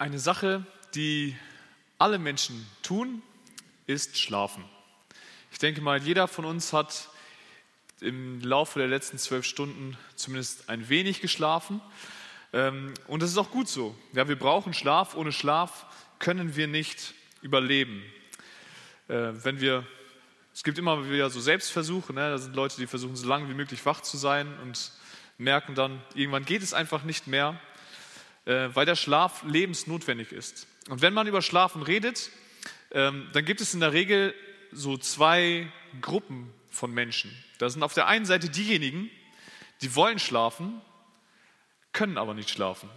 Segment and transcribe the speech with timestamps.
[0.00, 1.36] Eine Sache, die
[1.98, 3.20] alle Menschen tun,
[3.88, 4.62] ist schlafen.
[5.50, 7.08] Ich denke mal, jeder von uns hat
[7.98, 11.80] im Laufe der letzten zwölf Stunden zumindest ein wenig geschlafen.
[12.52, 13.92] Ähm, und das ist auch gut so.
[14.12, 15.16] Ja, wir brauchen Schlaf.
[15.16, 15.86] Ohne Schlaf
[16.20, 17.12] können wir nicht
[17.42, 18.04] überleben.
[19.08, 19.84] Äh, wenn wir,
[20.54, 22.30] es gibt immer wieder so Selbstversuche, ne?
[22.30, 24.92] da sind Leute, die versuchen so lange wie möglich wach zu sein und
[25.38, 27.60] merken dann, irgendwann geht es einfach nicht mehr.
[28.48, 30.66] Äh, weil der Schlaf lebensnotwendig ist.
[30.88, 32.30] Und wenn man über Schlafen redet,
[32.92, 34.34] ähm, dann gibt es in der Regel
[34.72, 37.30] so zwei Gruppen von Menschen.
[37.58, 39.10] Da sind auf der einen Seite diejenigen,
[39.82, 40.80] die wollen schlafen,
[41.92, 42.88] können aber nicht schlafen.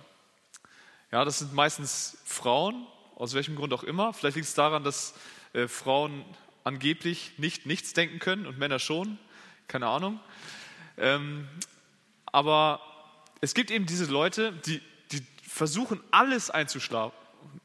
[1.11, 4.13] Ja, das sind meistens Frauen, aus welchem Grund auch immer.
[4.13, 5.15] Vielleicht liegt es daran, dass
[5.51, 6.23] äh, Frauen
[6.63, 9.17] angeblich nicht nichts denken können und Männer schon.
[9.67, 10.21] Keine Ahnung.
[10.97, 11.49] Ähm,
[12.25, 12.79] aber
[13.41, 14.81] es gibt eben diese Leute, die
[15.51, 17.17] versuchen alles einzuschlafen,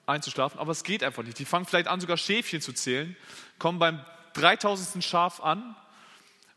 [0.07, 1.39] einzuschlafen, aber es geht einfach nicht.
[1.39, 3.17] Die fangen vielleicht an, sogar Schäfchen zu zählen,
[3.59, 5.03] kommen beim 3000.
[5.03, 5.77] Schaf an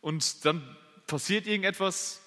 [0.02, 0.76] und dann
[1.08, 2.22] passiert irgendetwas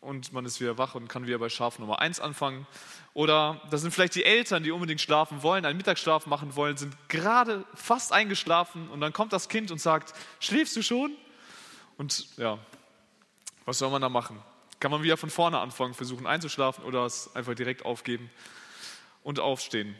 [0.00, 2.66] und man ist wieder wach und kann wieder bei Schaf Nummer 1 anfangen.
[3.12, 6.96] Oder das sind vielleicht die Eltern, die unbedingt schlafen wollen, einen Mittagsschlaf machen wollen, sind
[7.08, 11.16] gerade fast eingeschlafen und dann kommt das Kind und sagt, schläfst du schon?
[11.98, 12.58] Und ja,
[13.64, 14.40] was soll man da machen?
[14.80, 18.30] Kann man wieder von vorne anfangen, versuchen einzuschlafen oder es einfach direkt aufgeben
[19.22, 19.94] und aufstehen.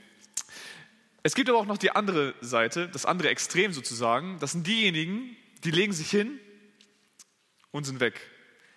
[1.23, 4.39] Es gibt aber auch noch die andere Seite, das andere Extrem sozusagen.
[4.39, 6.39] Das sind diejenigen, die legen sich hin
[7.73, 8.21] und sind weg.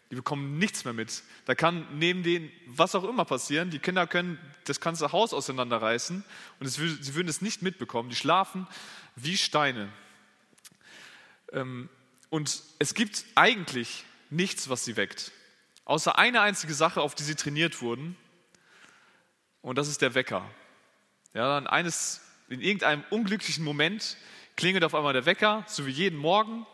[0.10, 1.22] Die bekommen nichts mehr mit.
[1.46, 3.70] Da kann neben denen was auch immer passieren.
[3.70, 6.24] Die Kinder können das ganze Haus auseinanderreißen
[6.60, 8.10] und es, sie würden es nicht mitbekommen.
[8.10, 8.68] Die schlafen
[9.16, 9.90] wie Steine.
[11.54, 11.90] Ähm,
[12.32, 15.32] und es gibt eigentlich nichts, was sie weckt.
[15.90, 18.16] Außer eine einzige Sache, auf die sie trainiert wurden.
[19.64, 20.48] Und das ist der Wecker.
[21.34, 24.16] Ja, dann eines, in irgendeinem unglücklichen Moment
[24.56, 26.68] klingelt auf einmal der Wecker, so wie jeden Morgen.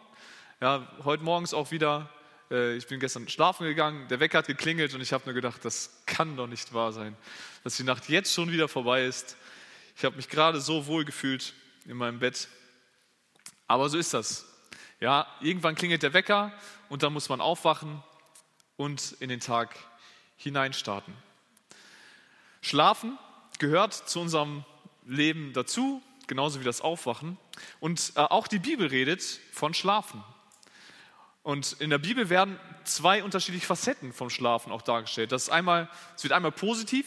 [0.60, 2.10] Ja, heute Morgens auch wieder.
[2.52, 5.64] Äh, ich bin gestern schlafen gegangen, der Wecker hat geklingelt und ich habe nur gedacht,
[5.64, 7.16] das kann doch nicht wahr sein,
[7.64, 9.38] dass die Nacht jetzt schon wieder vorbei ist.
[9.96, 11.54] Ich habe mich gerade so wohl gefühlt
[11.86, 12.50] in meinem Bett.
[13.66, 14.46] Aber so ist das.
[15.00, 16.52] Ja, irgendwann klingelt der Wecker
[16.90, 18.04] und dann muss man aufwachen
[18.78, 19.76] und in den Tag
[20.38, 21.14] hineinstarten.
[22.62, 23.18] Schlafen
[23.60, 24.66] gehört zu unserem
[25.06, 27.38] Leben dazu, genauso wie das Aufwachen.
[27.80, 29.22] Und äh, auch die Bibel redet
[29.52, 30.24] von Schlafen.
[31.44, 35.32] Und in der Bibel werden zwei unterschiedliche Facetten vom Schlafen auch dargestellt.
[35.32, 37.06] Das einmal, es wird einmal positiv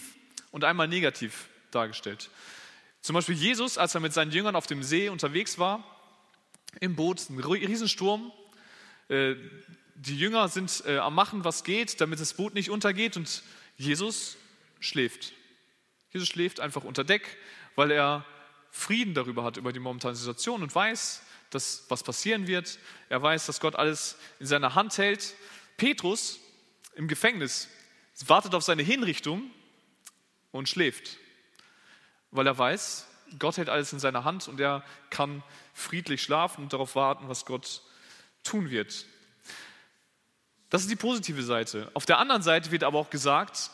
[0.52, 2.30] und einmal negativ dargestellt.
[3.00, 5.82] Zum Beispiel Jesus, als er mit seinen Jüngern auf dem See unterwegs war,
[6.80, 8.30] im Boot, ein Riesensturm,
[9.08, 9.34] äh,
[10.00, 13.42] die Jünger sind äh, am Machen, was geht, damit das Boot nicht untergeht und
[13.76, 14.36] Jesus
[14.78, 15.32] schläft.
[16.10, 17.36] Jesus schläft einfach unter Deck,
[17.74, 18.24] weil er
[18.70, 22.78] Frieden darüber hat, über die momentane Situation und weiß, dass was passieren wird.
[23.08, 25.34] Er weiß, dass Gott alles in seiner Hand hält.
[25.76, 26.38] Petrus
[26.94, 27.68] im Gefängnis
[28.26, 29.50] wartet auf seine Hinrichtung
[30.52, 31.16] und schläft,
[32.30, 33.06] weil er weiß,
[33.38, 35.42] Gott hält alles in seiner Hand und er kann
[35.74, 37.82] friedlich schlafen und darauf warten, was Gott
[38.44, 39.06] tun wird.
[40.70, 41.90] Das ist die positive Seite.
[41.94, 43.70] Auf der anderen Seite wird aber auch gesagt,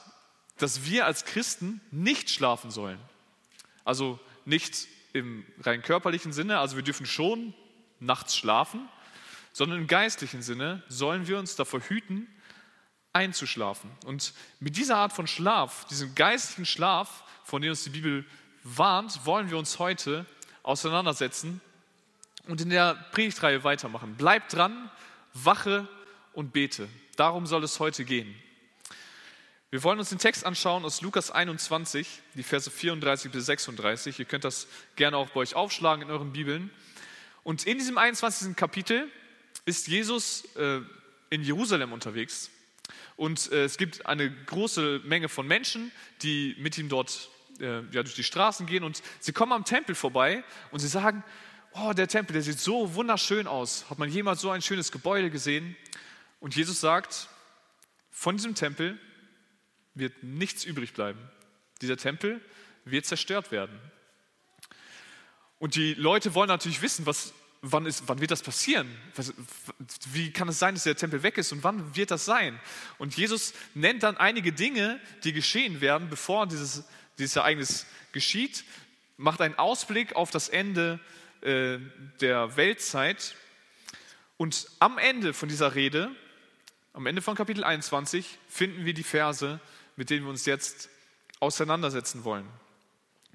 [0.58, 2.98] dass wir als Christen nicht schlafen sollen.
[3.84, 7.54] Also nicht im rein körperlichen Sinne, also wir dürfen schon
[8.00, 8.88] nachts schlafen,
[9.52, 12.28] sondern im geistlichen Sinne sollen wir uns davor hüten,
[13.12, 13.90] einzuschlafen.
[14.04, 18.24] Und mit dieser Art von Schlaf, diesem geistlichen Schlaf, von dem uns die Bibel
[18.64, 20.26] warnt, wollen wir uns heute
[20.62, 21.60] auseinandersetzen
[22.48, 24.16] und in der Predigtreihe weitermachen.
[24.16, 24.90] Bleibt dran,
[25.32, 25.88] wache
[26.34, 26.88] und bete.
[27.16, 28.34] Darum soll es heute gehen.
[29.70, 34.20] Wir wollen uns den Text anschauen aus Lukas 21, die Verse 34 bis 36.
[34.20, 36.70] Ihr könnt das gerne auch bei euch aufschlagen in euren Bibeln.
[37.42, 38.54] Und in diesem 21.
[38.54, 39.10] Kapitel
[39.64, 40.80] ist Jesus äh,
[41.30, 42.50] in Jerusalem unterwegs.
[43.16, 45.90] Und äh, es gibt eine große Menge von Menschen,
[46.22, 47.30] die mit ihm dort
[47.60, 48.84] äh, ja, durch die Straßen gehen.
[48.84, 51.24] Und sie kommen am Tempel vorbei und sie sagen,
[51.72, 53.90] oh, der Tempel, der sieht so wunderschön aus.
[53.90, 55.76] Hat man jemals so ein schönes Gebäude gesehen?
[56.44, 57.30] Und Jesus sagt,
[58.10, 58.98] von diesem Tempel
[59.94, 61.18] wird nichts übrig bleiben.
[61.80, 62.38] Dieser Tempel
[62.84, 63.80] wird zerstört werden.
[65.58, 67.32] Und die Leute wollen natürlich wissen, was,
[67.62, 68.94] wann, ist, wann wird das passieren?
[69.16, 69.32] Was,
[70.12, 72.60] wie kann es sein, dass der Tempel weg ist und wann wird das sein?
[72.98, 76.84] Und Jesus nennt dann einige Dinge, die geschehen werden, bevor dieses,
[77.16, 78.66] dieses Ereignis geschieht,
[79.16, 81.00] macht einen Ausblick auf das Ende
[81.40, 81.78] äh,
[82.20, 83.34] der Weltzeit.
[84.36, 86.14] Und am Ende von dieser Rede
[86.94, 89.60] am Ende von Kapitel 21 finden wir die Verse,
[89.96, 90.88] mit denen wir uns jetzt
[91.40, 92.48] auseinandersetzen wollen.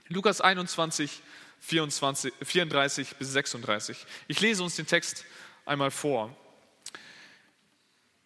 [0.08, 1.22] Lukas 21,
[1.60, 4.06] 24, 34 bis 36.
[4.30, 5.26] Ich lese uns den Text
[5.66, 6.36] einmal vor.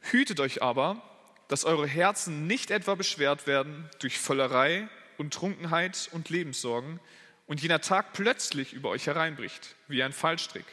[0.02, 1.02] Hütet euch aber,
[1.48, 4.88] dass eure Herzen nicht etwa beschwert werden durch Völlerei
[5.18, 7.00] und Trunkenheit und Lebenssorgen
[7.48, 10.66] und jener Tag plötzlich über euch hereinbricht, wie ein Fallstrick.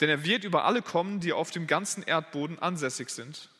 [0.00, 3.50] Denn er wird über alle kommen, die auf dem ganzen Erdboden ansässig sind.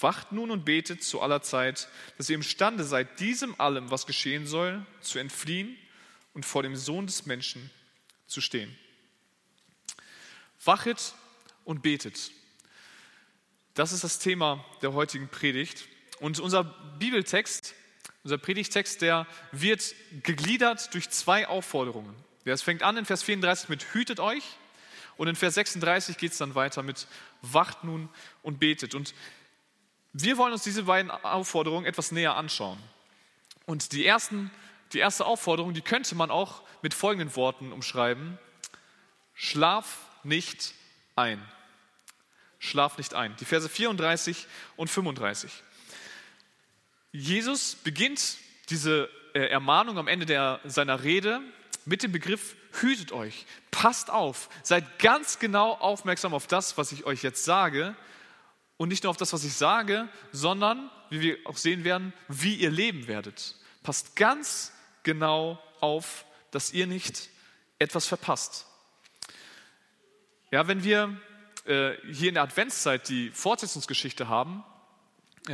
[0.00, 4.46] Wacht nun und betet zu aller Zeit, dass ihr imstande seid, diesem allem, was geschehen
[4.46, 5.76] soll, zu entfliehen
[6.32, 7.70] und vor dem Sohn des Menschen
[8.26, 8.76] zu stehen.
[10.64, 11.14] Wachet
[11.64, 12.30] und betet.
[13.74, 15.88] Das ist das Thema der heutigen Predigt.
[16.20, 16.64] Und unser
[16.98, 17.74] Bibeltext,
[18.22, 22.14] unser Predigtext, der wird gegliedert durch zwei Aufforderungen.
[22.44, 24.42] Es fängt an in Vers 34 mit Hütet euch
[25.20, 27.06] und in Vers 36 geht es dann weiter mit
[27.42, 28.08] Wacht nun
[28.42, 28.94] und betet.
[28.94, 29.12] Und
[30.14, 32.78] wir wollen uns diese beiden Aufforderungen etwas näher anschauen.
[33.66, 34.50] Und die, ersten,
[34.94, 38.38] die erste Aufforderung, die könnte man auch mit folgenden Worten umschreiben.
[39.34, 40.72] Schlaf nicht
[41.16, 41.46] ein.
[42.58, 43.36] Schlaf nicht ein.
[43.40, 44.46] Die Verse 34
[44.76, 45.52] und 35.
[47.12, 48.38] Jesus beginnt
[48.70, 51.42] diese äh, Ermahnung am Ende der, seiner Rede
[51.84, 57.04] mit dem Begriff hütet euch, passt auf, seid ganz genau aufmerksam auf das, was ich
[57.04, 57.96] euch jetzt sage
[58.76, 62.54] und nicht nur auf das, was ich sage, sondern, wie wir auch sehen werden, wie
[62.54, 63.56] ihr leben werdet.
[63.82, 64.72] Passt ganz
[65.02, 67.28] genau auf, dass ihr nicht
[67.78, 68.66] etwas verpasst.
[70.50, 71.20] Ja, wenn wir
[71.64, 74.64] äh, hier in der Adventszeit die Fortsetzungsgeschichte haben,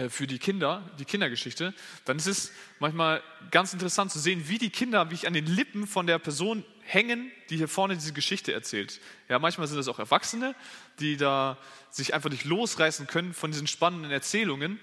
[0.08, 1.72] für die Kinder, die Kindergeschichte,
[2.04, 5.46] dann ist es manchmal ganz interessant zu sehen, wie die Kinder, wie ich an den
[5.46, 9.00] Lippen von der Person hängen, die hier vorne diese Geschichte erzählt.
[9.28, 10.54] Ja, manchmal sind das auch Erwachsene,
[10.98, 11.56] die da
[11.90, 14.80] sich einfach nicht losreißen können von diesen spannenden Erzählungen.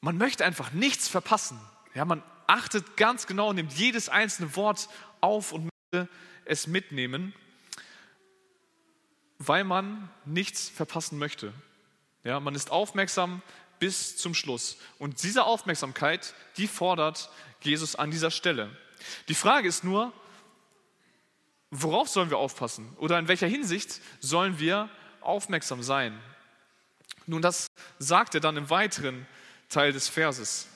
[0.00, 1.60] Man möchte einfach nichts verpassen.
[1.94, 4.88] Ja, man achtet ganz genau und nimmt jedes einzelne Wort
[5.20, 6.08] auf und möchte
[6.44, 7.32] es mitnehmen,
[9.38, 11.52] weil man nichts verpassen möchte.
[12.24, 13.42] Ja, man ist aufmerksam
[13.78, 14.76] bis zum Schluss.
[14.98, 17.30] Und diese Aufmerksamkeit, die fordert
[17.62, 18.76] Jesus an dieser Stelle.
[19.28, 20.12] Die Frage ist nur,
[21.70, 22.94] worauf sollen wir aufpassen?
[22.98, 24.90] Oder in welcher Hinsicht sollen wir
[25.20, 26.20] aufmerksam sein?
[27.26, 27.66] Nun, das
[27.98, 29.26] sagt er dann im weiteren
[29.68, 30.68] Teil des Verses.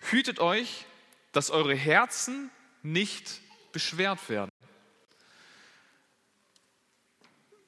[0.00, 0.86] Hütet euch,
[1.32, 2.50] dass eure Herzen
[2.82, 3.40] nicht
[3.72, 4.50] beschwert werden.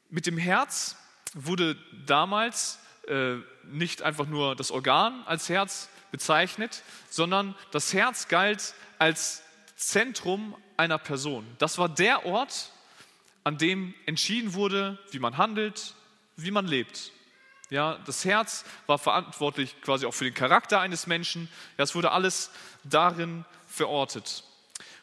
[0.08, 0.96] Mit dem Herz
[1.34, 1.76] wurde
[2.06, 2.78] damals
[3.08, 9.42] äh, nicht einfach nur das Organ als Herz bezeichnet, sondern das Herz galt als
[9.76, 11.46] Zentrum einer Person.
[11.58, 12.70] Das war der Ort,
[13.44, 15.94] an dem entschieden wurde, wie man handelt,
[16.36, 17.10] wie man lebt.
[17.70, 21.48] Ja, das Herz war verantwortlich quasi auch für den Charakter eines Menschen.
[21.78, 22.50] Ja, es wurde alles
[22.84, 24.44] darin verortet.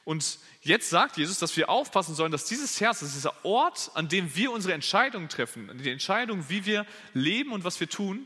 [0.10, 4.08] Und jetzt sagt Jesus, dass wir aufpassen sollen, dass dieses Herz, dass dieser Ort, an
[4.08, 8.26] dem wir unsere Entscheidungen treffen, die Entscheidung, wie wir leben und was wir tun,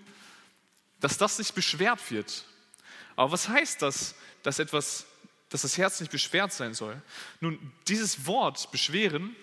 [1.01, 2.45] dass das nicht beschwert wird.
[3.17, 5.07] Aber was heißt das, dass etwas,
[5.49, 7.01] dass das Herz nicht beschwert sein soll?
[7.41, 7.59] Nun,
[7.89, 9.35] dieses Wort beschweren,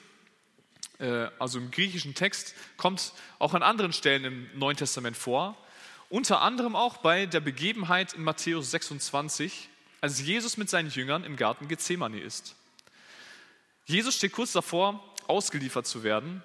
[0.99, 5.59] äh, also im griechischen Text, kommt auch an anderen Stellen im Neuen Testament vor.
[6.09, 9.69] Unter anderem auch bei der Begebenheit in Matthäus 26,
[10.01, 12.57] als Jesus mit seinen Jüngern im Garten Gethsemane ist.
[13.85, 16.43] Jesus steht kurz davor, ausgeliefert zu werden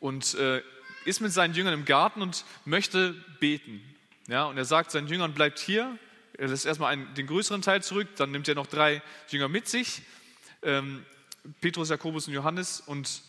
[0.00, 0.62] und äh,
[1.04, 3.82] ist mit seinen Jüngern im Garten und möchte beten.
[4.28, 5.98] Ja, und er sagt seinen Jüngern, bleibt hier.
[6.34, 9.68] Er lässt erstmal einen, den größeren Teil zurück, dann nimmt er noch drei Jünger mit
[9.68, 10.02] sich,
[10.62, 11.04] ähm,
[11.60, 13.22] Petrus, Jakobus und Johannes, und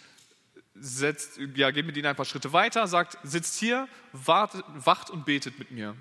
[0.76, 5.26] setzt, ja, geht mit ihnen ein paar Schritte weiter, sagt, sitzt hier, wartet, wacht und
[5.26, 5.96] betet mit mir.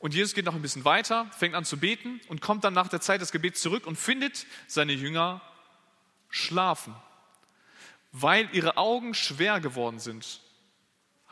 [0.00, 2.88] Und Jesus geht noch ein bisschen weiter, fängt an zu beten und kommt dann nach
[2.88, 5.42] der Zeit des Gebets zurück und findet seine Jünger
[6.30, 6.94] schlafen,
[8.10, 10.40] weil ihre Augen schwer geworden sind,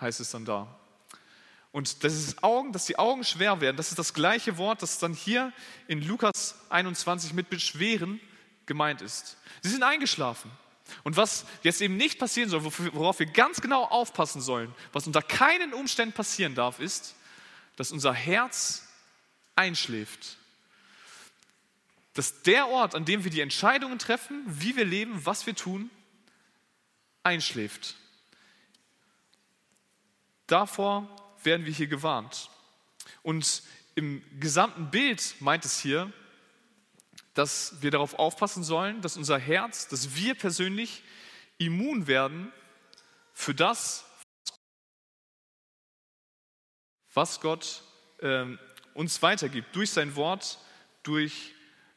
[0.00, 0.78] heißt es dann da.
[1.72, 4.98] Und das ist Augen, dass die Augen schwer werden, das ist das gleiche Wort, das
[4.98, 5.52] dann hier
[5.86, 8.20] in Lukas 21 mit beschweren
[8.66, 9.38] gemeint ist.
[9.62, 10.50] Sie sind eingeschlafen.
[11.04, 15.22] Und was jetzt eben nicht passieren soll, worauf wir ganz genau aufpassen sollen, was unter
[15.22, 17.14] keinen Umständen passieren darf, ist,
[17.78, 18.88] dass unser Herz
[19.54, 20.36] einschläft.
[22.12, 25.88] Dass der Ort, an dem wir die Entscheidungen treffen, wie wir leben, was wir tun,
[27.22, 27.94] einschläft.
[30.48, 31.08] Davor
[31.44, 32.50] werden wir hier gewarnt.
[33.22, 33.62] Und
[33.94, 36.12] im gesamten Bild meint es hier,
[37.34, 41.04] dass wir darauf aufpassen sollen, dass unser Herz, dass wir persönlich
[41.58, 42.52] immun werden
[43.34, 44.04] für das,
[47.18, 47.82] was Gott
[48.22, 48.60] ähm,
[48.94, 50.60] uns weitergibt, durch sein Wort,
[51.02, 51.52] durch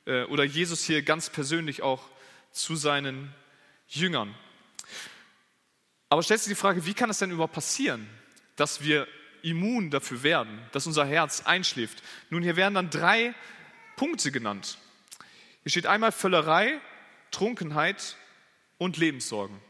[0.07, 2.01] äh, oder Jesus hier ganz persönlich auch
[2.51, 3.31] zu seinen
[3.87, 4.33] Jüngern.
[6.09, 8.09] Aber stellt sich die Frage, wie kann es denn überhaupt passieren,
[8.55, 9.07] dass wir
[9.43, 12.01] immun dafür werden, dass unser Herz einschläft?
[12.31, 13.35] Nun, hier werden dann drei
[13.97, 14.79] Punkte genannt.
[15.61, 16.81] Hier steht einmal Völlerei,
[17.29, 18.17] Trunkenheit
[18.79, 19.61] und Lebenssorgen.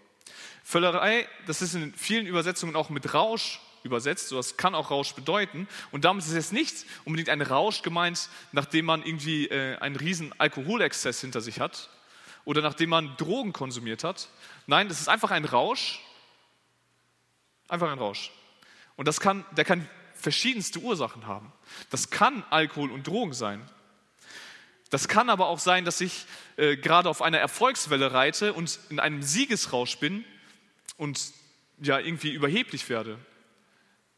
[0.64, 5.14] Völlerei, das ist in vielen Übersetzungen auch mit Rausch übersetzt, so das kann auch Rausch
[5.14, 5.68] bedeuten.
[5.92, 10.34] Und damit ist jetzt nicht unbedingt ein Rausch gemeint, nachdem man irgendwie äh, einen riesen
[10.40, 11.90] Alkoholexzess hinter sich hat
[12.46, 14.30] oder nachdem man Drogen konsumiert hat.
[14.68, 16.02] Nein, das ist einfach ein Rausch,
[17.72, 18.32] Einfach ein Rausch.
[18.98, 21.54] Und das kann, der kann verschiedenste Ursachen haben.
[21.90, 23.62] Das kann Alkohol und Drogen sein.
[24.90, 26.26] Das kann aber auch sein, dass ich
[26.58, 30.26] äh, gerade auf einer Erfolgswelle reite und in einem Siegesrausch bin
[30.98, 31.32] und
[31.82, 33.18] ja irgendwie überheblich werde.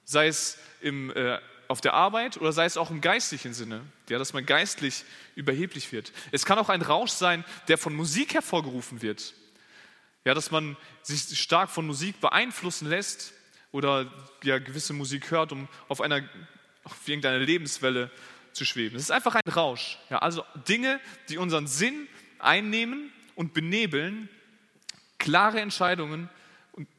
[0.05, 4.17] Sei es im, äh, auf der Arbeit oder sei es auch im geistlichen Sinne, ja,
[4.17, 5.05] dass man geistlich
[5.35, 6.11] überheblich wird.
[6.31, 9.33] Es kann auch ein Rausch sein, der von Musik hervorgerufen wird.
[10.25, 13.33] Ja, dass man sich stark von Musik beeinflussen lässt
[13.71, 14.11] oder
[14.43, 16.23] ja, gewisse Musik hört, um auf einer
[16.83, 18.11] auf irgendeiner Lebenswelle
[18.51, 18.95] zu schweben.
[18.95, 19.97] Es ist einfach ein Rausch.
[20.09, 22.07] Ja, also Dinge, die unseren Sinn
[22.39, 24.29] einnehmen und benebeln,
[25.17, 26.29] klare Entscheidungen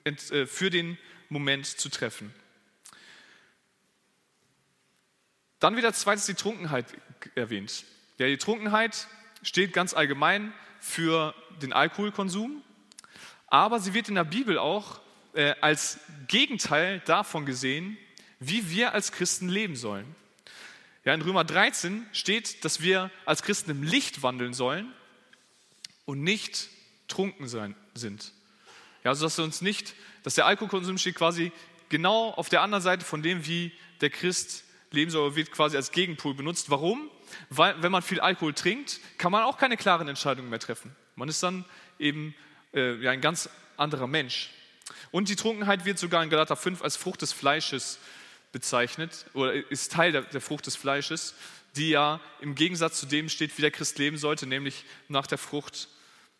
[0.04, 2.34] äh, für den Moment zu treffen.
[5.64, 6.84] Dann wieder zweitens die Trunkenheit
[7.36, 7.84] erwähnt.
[8.18, 9.08] Ja, die Trunkenheit
[9.42, 12.62] steht ganz allgemein für den Alkoholkonsum,
[13.46, 15.00] aber sie wird in der Bibel auch
[15.32, 17.96] äh, als Gegenteil davon gesehen,
[18.40, 20.14] wie wir als Christen leben sollen.
[21.06, 24.92] Ja, in Römer 13 steht, dass wir als Christen im Licht wandeln sollen
[26.04, 26.68] und nicht
[27.08, 28.32] trunken sein, sind.
[29.02, 29.94] Ja, also dass wir uns nicht,
[30.24, 31.52] dass der Alkoholkonsum steht quasi
[31.88, 34.63] genau auf der anderen Seite von dem, wie der Christ
[34.94, 36.70] leben soll, wird quasi als Gegenpol benutzt.
[36.70, 37.10] Warum?
[37.50, 40.94] Weil wenn man viel Alkohol trinkt, kann man auch keine klaren Entscheidungen mehr treffen.
[41.16, 41.64] Man ist dann
[41.98, 42.34] eben
[42.72, 44.50] äh, ja, ein ganz anderer Mensch.
[45.10, 47.98] Und die Trunkenheit wird sogar in Galater 5 als Frucht des Fleisches
[48.52, 51.34] bezeichnet oder ist Teil der, der Frucht des Fleisches,
[51.76, 55.38] die ja im Gegensatz zu dem steht, wie der Christ leben sollte, nämlich nach der
[55.38, 55.88] Frucht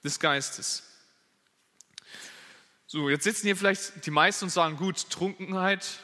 [0.04, 0.84] des Geistes.
[2.86, 5.98] So, jetzt sitzen hier vielleicht die meisten und sagen, gut, Trunkenheit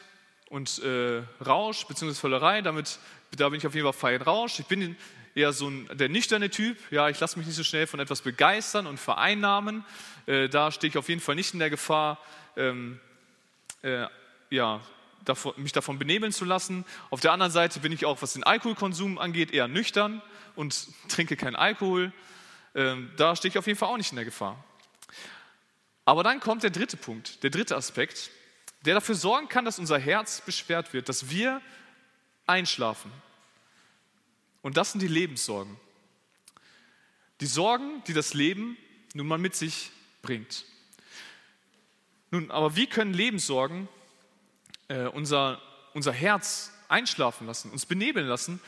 [0.50, 2.12] und äh, Rausch bzw.
[2.12, 2.98] Völlerei, damit,
[3.30, 4.58] da bin ich auf jeden Fall fein Rausch.
[4.58, 4.96] Ich bin
[5.34, 6.76] eher so ein, der nüchterne Typ.
[6.90, 9.84] Ja, ich lasse mich nicht so schnell von etwas begeistern und vereinnahmen.
[10.26, 12.18] Äh, da stehe ich auf jeden Fall nicht in der Gefahr,
[12.56, 12.98] ähm,
[13.82, 14.06] äh,
[14.50, 14.80] ja,
[15.24, 16.84] davon, mich davon benebeln zu lassen.
[17.10, 20.20] Auf der anderen Seite bin ich auch, was den Alkoholkonsum angeht, eher nüchtern
[20.56, 22.12] und trinke keinen Alkohol.
[22.74, 24.62] Ähm, da stehe ich auf jeden Fall auch nicht in der Gefahr.
[26.04, 28.30] Aber dann kommt der dritte Punkt, der dritte Aspekt,
[28.84, 31.60] der dafür sorgen kann, dass unser Herz beschwert wird, dass wir
[32.46, 33.12] einschlafen.
[34.62, 35.78] Und das sind die Lebenssorgen.
[37.40, 38.76] Die Sorgen, die das Leben
[39.14, 39.90] nun mal mit sich
[40.22, 40.64] bringt.
[42.30, 43.88] Nun, aber wie können Lebenssorgen
[44.88, 45.60] äh, unser,
[45.94, 48.60] unser Herz einschlafen lassen, uns benebeln lassen,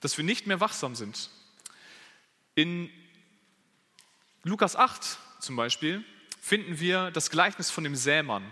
[0.00, 1.30] dass wir nicht mehr wachsam sind?
[2.54, 2.90] In
[4.42, 6.04] Lukas 8 zum Beispiel
[6.40, 8.44] finden wir das Gleichnis von dem Sämann.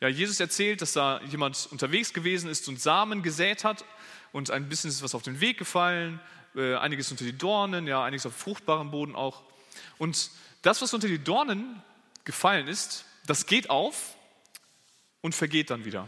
[0.00, 3.84] Ja, Jesus erzählt, dass da jemand unterwegs gewesen ist und Samen gesät hat
[4.30, 6.20] und ein bisschen ist was auf den Weg gefallen,
[6.54, 9.42] äh, einiges unter die Dornen, ja, einiges auf fruchtbarem Boden auch.
[9.98, 10.30] Und
[10.62, 11.82] das, was unter die Dornen
[12.24, 14.14] gefallen ist, das geht auf
[15.20, 16.06] und vergeht dann wieder.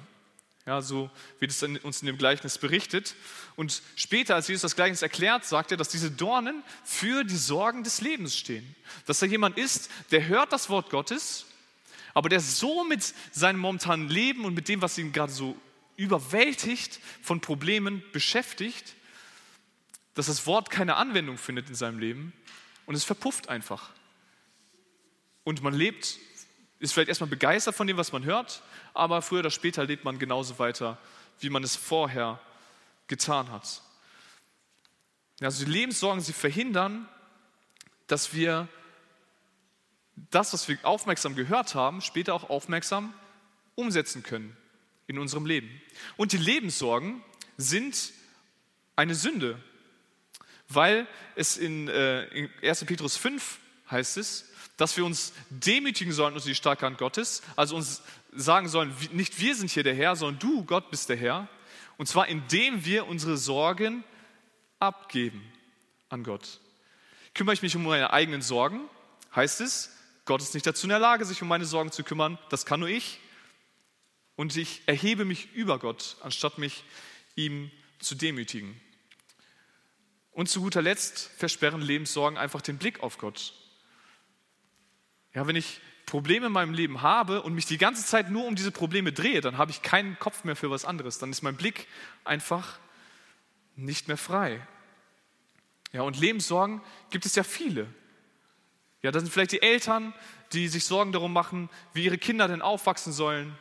[0.66, 3.16] Ja, so wird es uns in dem Gleichnis berichtet.
[3.56, 7.82] Und später, als Jesus das Gleichnis erklärt, sagt er, dass diese Dornen für die Sorgen
[7.82, 8.76] des Lebens stehen.
[9.06, 11.46] Dass da jemand ist, der hört das Wort Gottes,
[12.14, 15.56] aber der so mit seinem momentanen Leben und mit dem, was ihn gerade so
[15.96, 18.94] überwältigt von Problemen beschäftigt,
[20.14, 22.32] dass das Wort keine Anwendung findet in seinem Leben
[22.86, 23.90] und es verpufft einfach.
[25.44, 26.18] Und man lebt,
[26.78, 28.62] ist vielleicht erstmal begeistert von dem, was man hört,
[28.94, 30.98] aber früher oder später lebt man genauso weiter,
[31.40, 32.40] wie man es vorher
[33.06, 33.82] getan hat.
[35.40, 37.08] Also die Lebenssorgen, sie verhindern,
[38.06, 38.68] dass wir
[40.30, 43.14] das, was wir aufmerksam gehört haben, später auch aufmerksam
[43.74, 44.56] umsetzen können
[45.06, 45.68] in unserem Leben.
[46.16, 47.22] Und die Lebenssorgen
[47.56, 48.12] sind
[48.96, 49.58] eine Sünde,
[50.68, 52.84] weil es in, äh, in 1.
[52.84, 53.58] Petrus 5
[53.90, 58.68] heißt es, dass wir uns demütigen sollen unter die starke Hand Gottes, also uns sagen
[58.68, 61.48] sollen, nicht wir sind hier der Herr, sondern du, Gott, bist der Herr.
[61.98, 64.04] Und zwar indem wir unsere Sorgen
[64.78, 65.42] abgeben
[66.08, 66.60] an Gott.
[67.34, 68.80] Kümmere ich mich um meine eigenen Sorgen,
[69.34, 69.96] heißt es,
[70.30, 72.78] Gott ist nicht dazu in der Lage, sich um meine Sorgen zu kümmern, das kann
[72.78, 73.18] nur ich
[74.36, 76.84] und ich erhebe mich über Gott, anstatt mich
[77.34, 78.80] ihm zu demütigen.
[80.30, 83.54] Und zu guter Letzt versperren Lebenssorgen einfach den Blick auf Gott.
[85.34, 88.54] Ja, wenn ich Probleme in meinem Leben habe und mich die ganze Zeit nur um
[88.54, 91.18] diese Probleme drehe, dann habe ich keinen Kopf mehr für was anderes.
[91.18, 91.88] Dann ist mein Blick
[92.22, 92.78] einfach
[93.74, 94.64] nicht mehr frei.
[95.90, 97.92] Ja, und Lebenssorgen gibt es ja viele.
[99.02, 100.12] Ja, das sind vielleicht die Eltern,
[100.52, 103.56] die sich Sorgen darum machen, wie ihre Kinder denn aufwachsen sollen,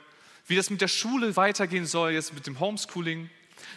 [0.48, 3.30] wie das mit der Schule weitergehen soll, jetzt mit dem Homeschooling.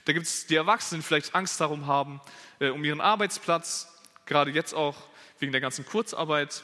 [0.04, 2.21] Da gibt es die Erwachsenen, die vielleicht Angst darum haben,
[2.59, 3.88] äh, um ihren Arbeitsplatz,
[4.26, 4.97] gerade jetzt auch
[5.38, 6.62] wegen der ganzen Kurzarbeit.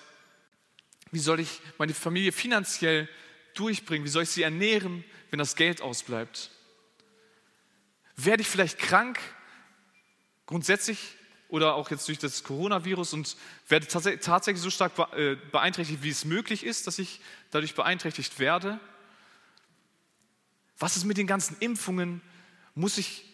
[1.11, 3.09] Wie soll ich meine Familie finanziell
[3.55, 4.05] durchbringen?
[4.05, 6.51] Wie soll ich sie ernähren, wenn das Geld ausbleibt?
[8.17, 9.21] Werde ich vielleicht krank?
[10.47, 11.18] Grundsätzlich
[11.49, 13.37] oder auch jetzt durch das Coronavirus und
[13.69, 18.79] werde tatsächlich so stark äh, beeinträchtigt, wie es möglich ist, dass ich dadurch beeinträchtigt werde?
[20.79, 22.21] Was ist mit den ganzen Impfungen?
[22.75, 23.25] Muss ich,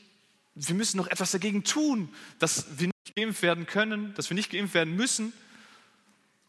[0.54, 4.50] wir müssen noch etwas dagegen tun, dass wir nicht geimpft werden können, dass wir nicht
[4.50, 5.33] geimpft werden müssen.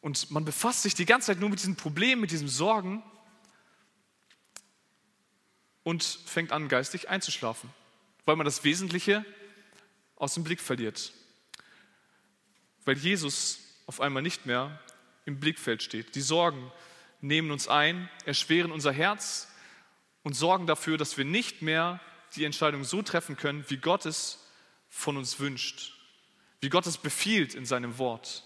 [0.02, 3.02] Und man befasst sich die ganze Zeit nur mit diesen Problemen, mit diesen Sorgen
[5.82, 7.72] und fängt an, geistig einzuschlafen,
[8.26, 9.26] weil man das Wesentliche
[10.16, 11.12] aus dem Blick verliert
[12.86, 14.80] weil Jesus auf einmal nicht mehr
[15.26, 16.16] im Blickfeld steht.
[16.16, 16.72] Die Sorgen
[17.22, 19.48] nehmen uns ein, erschweren unser Herz
[20.24, 22.00] und sorgen dafür, dass wir nicht mehr
[22.36, 24.46] die Entscheidung so treffen können, wie Gott es
[24.90, 25.94] von uns wünscht,
[26.62, 28.44] wie Gott es befiehlt in seinem Wort.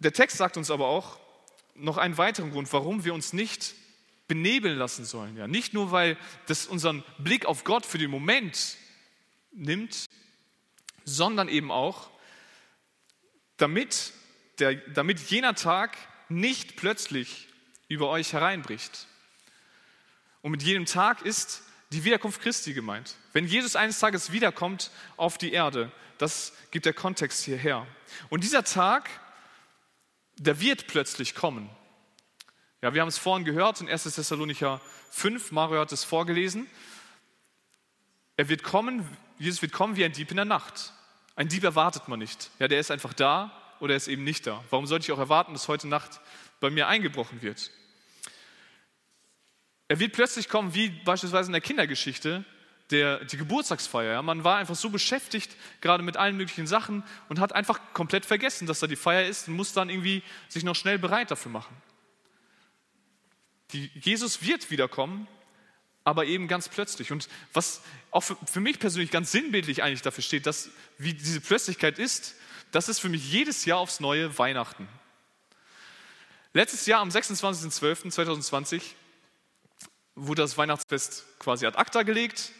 [0.00, 1.18] Der Text sagt uns aber auch
[1.74, 3.74] noch einen weiteren Grund, warum wir uns nicht
[4.28, 5.36] benebeln lassen sollen.
[5.36, 8.76] Ja, nicht nur, weil das unseren Blick auf Gott für den Moment
[9.52, 10.06] nimmt,
[11.08, 12.10] sondern eben auch,
[13.56, 14.12] damit,
[14.58, 15.96] der, damit jener Tag
[16.28, 17.48] nicht plötzlich
[17.88, 19.06] über euch hereinbricht.
[20.42, 23.16] Und mit jedem Tag ist die Wiederkunft Christi gemeint.
[23.32, 27.86] Wenn Jesus eines Tages wiederkommt auf die Erde, das gibt der Kontext hierher.
[28.28, 29.08] Und dieser Tag,
[30.36, 31.70] der wird plötzlich kommen.
[32.82, 34.04] Ja, wir haben es vorhin gehört in 1.
[34.04, 36.68] Thessalonicher 5, Mario hat es vorgelesen.
[38.36, 40.92] Er wird kommen, Jesus wird kommen wie ein Dieb in der Nacht.
[41.38, 42.50] Ein Dieb erwartet man nicht.
[42.58, 44.64] Ja, der ist einfach da oder er ist eben nicht da.
[44.70, 46.20] Warum sollte ich auch erwarten, dass heute Nacht
[46.58, 47.70] bei mir eingebrochen wird?
[49.86, 52.44] Er wird plötzlich kommen, wie beispielsweise in der Kindergeschichte,
[52.90, 54.14] der, die Geburtstagsfeier.
[54.14, 58.26] Ja, man war einfach so beschäftigt, gerade mit allen möglichen Sachen und hat einfach komplett
[58.26, 61.52] vergessen, dass da die Feier ist und muss dann irgendwie sich noch schnell bereit dafür
[61.52, 61.76] machen.
[63.70, 65.28] Die, Jesus wird wiederkommen
[66.08, 67.12] aber eben ganz plötzlich.
[67.12, 71.98] Und was auch für, mich persönlich ganz sinnbildlich eigentlich dafür steht, dass, wie diese Plötzlichkeit
[71.98, 72.34] ist,
[72.72, 74.88] das ist für mich jedes Jahr aufs neue Weihnachten.
[76.54, 78.80] Letztes Jahr am 26.12.2020
[80.14, 82.52] wurde das Weihnachtsfest quasi ad acta gelegt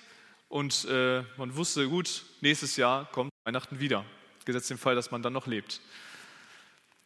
[0.49, 4.05] und äh, man wusste, gut, nächstes Jahr kommt Weihnachten wieder,
[4.45, 5.81] gesetzt den Fall, dass man dann noch lebt.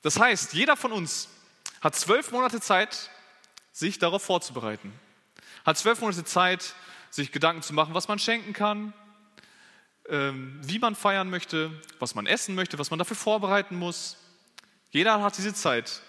[0.02, 1.28] Das heißt, jeder von uns
[1.80, 3.10] hat zwölf Monate Zeit,
[3.70, 4.92] sich darauf vorzubereiten
[5.64, 6.74] hat zwölf Monate Zeit,
[7.10, 8.92] sich Gedanken zu machen, was man schenken kann,
[10.08, 14.16] ähm, wie man feiern möchte, was man essen möchte, was man dafür vorbereiten muss.
[14.90, 16.02] Jeder hat diese Zeit.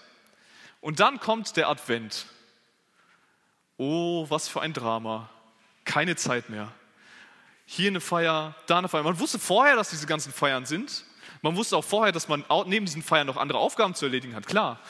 [0.80, 2.26] Und dann kommt der Advent.
[3.76, 5.30] Oh, was für ein Drama.
[5.84, 6.72] Keine Zeit mehr.
[7.66, 9.02] Hier eine Feier, da eine Feier.
[9.02, 11.04] Man wusste vorher, dass diese ganzen Feiern sind.
[11.40, 14.46] Man wusste auch vorher, dass man neben diesen Feiern noch andere Aufgaben zu erledigen hat,
[14.46, 14.80] klar.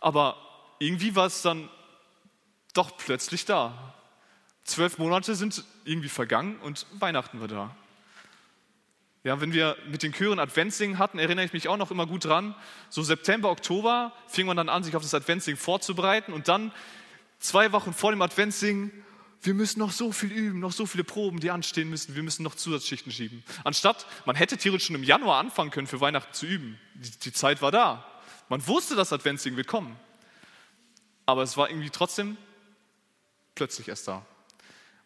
[0.00, 0.36] Aber
[0.78, 1.68] irgendwie war es dann
[2.74, 3.94] doch plötzlich da.
[4.68, 7.74] Zwölf Monate sind irgendwie vergangen und Weihnachten war da.
[9.24, 12.26] Ja, wenn wir mit den Chören Adventssingen hatten, erinnere ich mich auch noch immer gut
[12.26, 12.54] dran.
[12.90, 16.70] So September, Oktober fing man dann an, sich auf das Adventssingen vorzubereiten und dann
[17.38, 18.92] zwei Wochen vor dem Adventssingen,
[19.40, 22.42] wir müssen noch so viel üben, noch so viele Proben, die anstehen müssen, wir müssen
[22.42, 23.44] noch Zusatzschichten schieben.
[23.64, 26.78] Anstatt, man hätte theoretisch schon im Januar anfangen können, für Weihnachten zu üben.
[26.94, 28.04] Die, die Zeit war da.
[28.50, 29.96] Man wusste, dass Adventssingen wird kommen.
[31.24, 32.36] Aber es war irgendwie trotzdem
[33.54, 34.26] plötzlich erst da.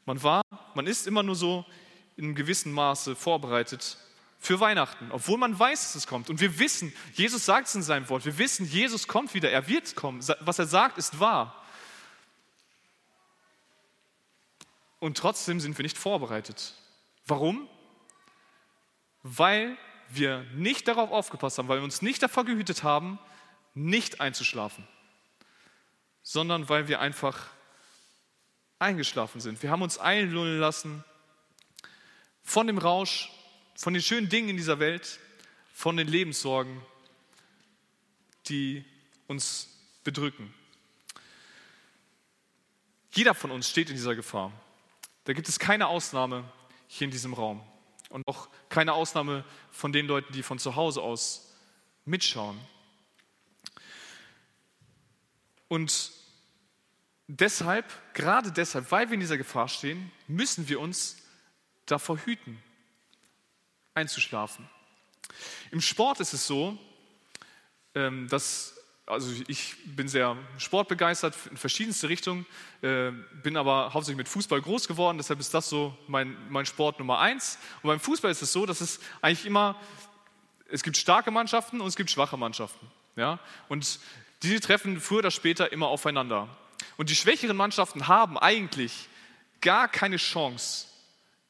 [0.05, 0.43] Man war,
[0.75, 1.65] man ist immer nur so
[2.17, 3.99] in einem gewissen Maße vorbereitet
[4.39, 6.29] für Weihnachten, obwohl man weiß, dass es kommt.
[6.29, 9.69] Und wir wissen, Jesus sagt es in seinem Wort, wir wissen, Jesus kommt wieder, er
[9.69, 10.21] wird kommen.
[10.41, 11.63] Was er sagt, ist wahr.
[14.99, 16.75] Und trotzdem sind wir nicht vorbereitet.
[17.27, 17.69] Warum?
[19.23, 19.77] Weil
[20.09, 23.19] wir nicht darauf aufgepasst haben, weil wir uns nicht davor gehütet haben,
[23.75, 24.87] nicht einzuschlafen,
[26.23, 27.47] sondern weil wir einfach
[28.83, 29.63] eingeschlafen sind.
[29.63, 31.05] Wir haben uns einlullen lassen
[32.43, 33.31] von dem Rausch,
[33.75, 35.19] von den schönen Dingen in dieser Welt,
[35.73, 36.83] von den Lebenssorgen,
[38.49, 38.85] die
[39.29, 39.69] uns
[40.05, 40.53] bedrücken.
[43.15, 44.53] Jeder von uns steht in dieser Gefahr.
[45.25, 46.45] Da gibt es keine Ausnahme
[46.89, 47.63] hier in diesem Raum.
[48.09, 51.55] Und auch keine Ausnahme von den Leuten, die von zu Hause aus
[52.05, 52.59] mitschauen.
[55.69, 56.13] Und
[57.39, 61.17] deshalb, gerade deshalb, weil wir in dieser Gefahr stehen, müssen wir uns
[61.87, 62.63] davor hüten,
[63.95, 64.69] einzuschlafen.
[65.71, 66.79] Im Sport ist es so,
[67.95, 72.47] ähm, dass, also ich bin sehr sportbegeistert in verschiedenste Richtungen,
[72.83, 73.11] äh,
[73.43, 77.19] bin aber hauptsächlich mit Fußball groß geworden, deshalb ist das so mein, mein Sport Nummer
[77.19, 77.59] eins.
[77.83, 79.81] Und beim Fußball ist es so, dass es eigentlich immer,
[80.69, 82.91] es gibt starke Mannschaften und es gibt schwache Mannschaften.
[83.17, 83.39] Ja?
[83.69, 84.01] Und
[84.43, 86.49] diese treffen früher oder später immer aufeinander.
[86.97, 89.09] Und die schwächeren Mannschaften haben eigentlich
[89.61, 90.87] gar keine Chance,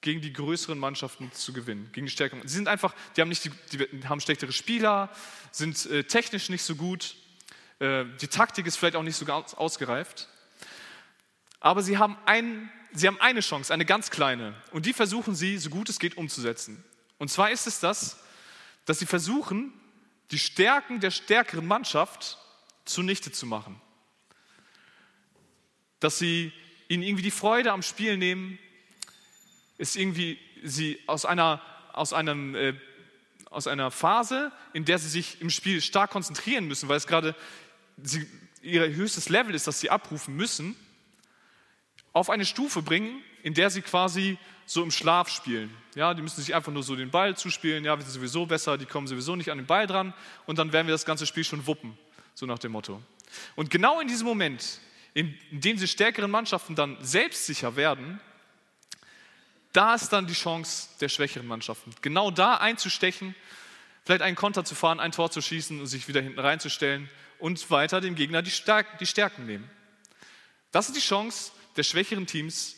[0.03, 2.47] gegen die größeren Mannschaften zu gewinnen, gegen die stärkeren.
[2.47, 5.09] Sie sind einfach, die haben, nicht die, die haben schlechtere Spieler,
[5.53, 7.15] sind äh, technisch nicht so gut,
[7.79, 10.29] äh, die Taktik ist vielleicht auch nicht so ganz ausgereift.
[11.61, 15.59] Aber sie haben, ein, sie haben eine Chance, eine ganz kleine, und die versuchen sie,
[15.59, 16.85] so gut es geht, umzusetzen.
[17.19, 18.19] Und zwar ist es das,
[18.85, 19.73] dass sie versuchen,
[20.31, 22.39] die Stärken der stärkeren Mannschaft
[22.85, 23.81] zunichte zu machen.
[26.03, 26.53] Dass sie
[26.89, 28.59] ihnen irgendwie die Freude am Spiel nehmen,
[29.79, 31.63] ist irgendwie sie aus einer,
[31.93, 32.75] aus einem, äh,
[33.51, 37.37] aus einer Phase, in der sie sich im Spiel stark konzentrieren müssen, weil es gerade
[38.03, 38.27] sie,
[38.63, 40.75] ihr höchstes Level ist, das sie abrufen müssen,
[42.13, 45.71] auf eine Stufe bringen, in der sie quasi so im Schlaf spielen.
[45.95, 48.77] Ja, die müssen sich einfach nur so den Ball zuspielen, ja, wir sind sowieso besser,
[48.77, 50.15] die kommen sowieso nicht an den Ball dran
[50.47, 51.97] und dann werden wir das ganze Spiel schon wuppen,
[52.35, 53.01] so nach dem Motto.
[53.55, 54.81] Und genau in diesem Moment,
[55.15, 58.21] in, in dem sie stärkeren Mannschaften dann selbstsicher werden,
[59.73, 61.95] da ist dann die Chance der schwächeren Mannschaften.
[62.03, 63.35] Genau da einzustechen,
[64.05, 67.71] vielleicht einen Konter zu fahren, ein Tor zu schießen und sich wieder hinten reinzustellen und
[67.71, 69.69] weiter dem Gegner die, Stärk die Stärken nehmen.
[70.71, 72.77] Das ist die Chance der schwächeren Teams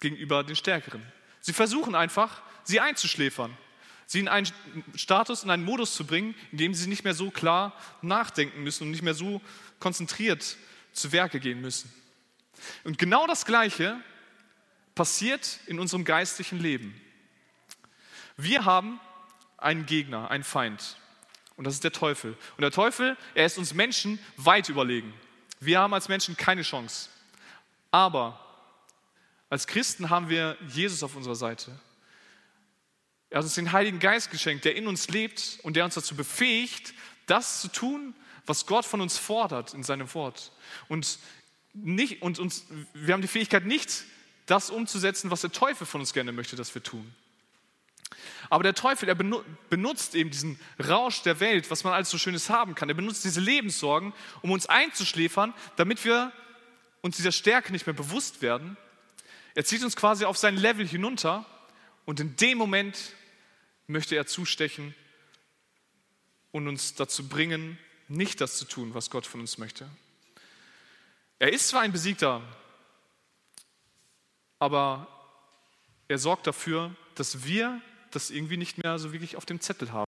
[0.00, 1.02] gegenüber den stärkeren.
[1.40, 3.56] Sie versuchen einfach, sie einzuschläfern,
[4.06, 4.48] sie in einen
[4.94, 8.84] Status, in einen Modus zu bringen, in dem sie nicht mehr so klar nachdenken müssen
[8.84, 9.40] und nicht mehr so
[9.78, 10.56] konzentriert
[10.92, 11.92] zu Werke gehen müssen.
[12.84, 14.00] Und genau das Gleiche
[14.94, 17.00] passiert in unserem geistlichen Leben.
[18.36, 19.00] Wir haben
[19.56, 20.96] einen Gegner, einen Feind.
[21.56, 22.36] Und das ist der Teufel.
[22.56, 25.12] Und der Teufel, er ist uns Menschen weit überlegen.
[25.60, 27.08] Wir haben als Menschen keine Chance.
[27.90, 28.38] Aber
[29.48, 31.78] als Christen haben wir Jesus auf unserer Seite.
[33.30, 36.16] Er hat uns den Heiligen Geist geschenkt, der in uns lebt und der uns dazu
[36.16, 36.94] befähigt,
[37.26, 38.14] das zu tun,
[38.46, 40.52] was Gott von uns fordert in seinem Wort.
[40.88, 41.18] Und,
[41.74, 44.04] nicht, und uns, wir haben die Fähigkeit, nicht
[44.46, 47.14] das umzusetzen, was der Teufel von uns gerne möchte, dass wir tun.
[48.50, 52.50] Aber der Teufel, er benutzt eben diesen Rausch der Welt, was man alles so Schönes
[52.50, 52.88] haben kann.
[52.88, 56.32] Er benutzt diese Lebenssorgen, um uns einzuschläfern, damit wir
[57.00, 58.76] uns dieser Stärke nicht mehr bewusst werden.
[59.54, 61.46] Er zieht uns quasi auf sein Level hinunter
[62.04, 62.98] und in dem Moment
[63.86, 64.94] möchte er zustechen
[66.50, 67.78] und uns dazu bringen,
[68.12, 69.88] nicht das zu tun, was Gott von uns möchte.
[71.38, 72.42] Er ist zwar ein Besiegter,
[74.58, 75.08] aber
[76.08, 80.10] er sorgt dafür, dass wir das irgendwie nicht mehr so wirklich auf dem Zettel haben,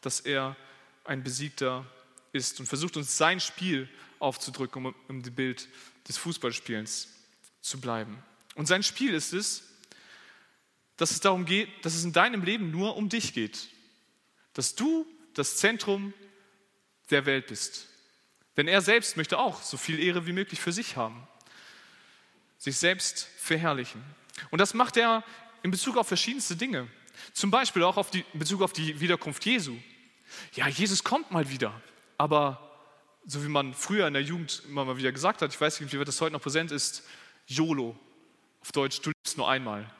[0.00, 0.56] dass er
[1.04, 1.86] ein Besiegter
[2.32, 3.88] ist und versucht uns sein Spiel
[4.18, 5.68] aufzudrücken, um im Bild
[6.08, 7.08] des Fußballspielens
[7.60, 8.22] zu bleiben.
[8.54, 9.62] Und sein Spiel ist es,
[10.96, 13.68] dass es darum geht, dass es in deinem Leben nur um dich geht,
[14.54, 16.12] dass du das Zentrum
[17.10, 17.86] der Welt bist.
[18.56, 21.26] Denn er selbst möchte auch so viel Ehre wie möglich für sich haben
[22.62, 24.00] sich selbst verherrlichen.
[24.50, 25.24] Und das macht er
[25.64, 26.88] in Bezug auf verschiedenste Dinge.
[27.32, 29.76] Zum Beispiel auch auf die, in Bezug auf die Wiederkunft Jesu.
[30.54, 31.74] Ja, Jesus kommt mal wieder,
[32.18, 32.70] aber
[33.26, 35.92] so wie man früher in der Jugend immer mal wieder gesagt hat, ich weiß nicht,
[35.92, 37.02] wie das heute noch präsent ist,
[37.46, 37.98] YOLO,
[38.60, 39.92] auf Deutsch, du lebst nur einmal.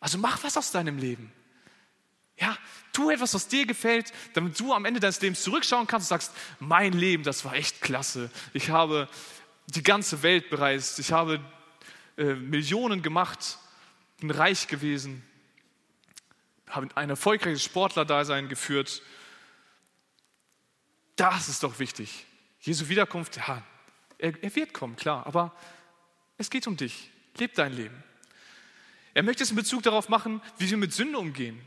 [0.00, 1.30] Also mach was aus deinem Leben.
[2.38, 2.56] Ja,
[2.92, 6.32] tu etwas, was dir gefällt, damit du am Ende deines Lebens zurückschauen kannst und sagst,
[6.60, 8.30] mein Leben, das war echt klasse.
[8.52, 9.08] Ich habe
[9.66, 10.98] die ganze Welt bereist.
[10.98, 11.40] Ich habe
[12.16, 13.58] äh, Millionen gemacht,
[14.20, 15.22] bin reich gewesen,
[16.68, 19.02] habe ein erfolgreiches Sportlerdasein geführt.
[21.16, 22.26] Das ist doch wichtig.
[22.60, 23.62] Jesu Wiederkunft, ja,
[24.18, 25.54] er, er wird kommen, klar, aber
[26.36, 27.10] es geht um dich.
[27.36, 28.02] Leb dein Leben.
[29.14, 31.60] Er möchte es in Bezug darauf machen, wie wir mit Sünde umgehen.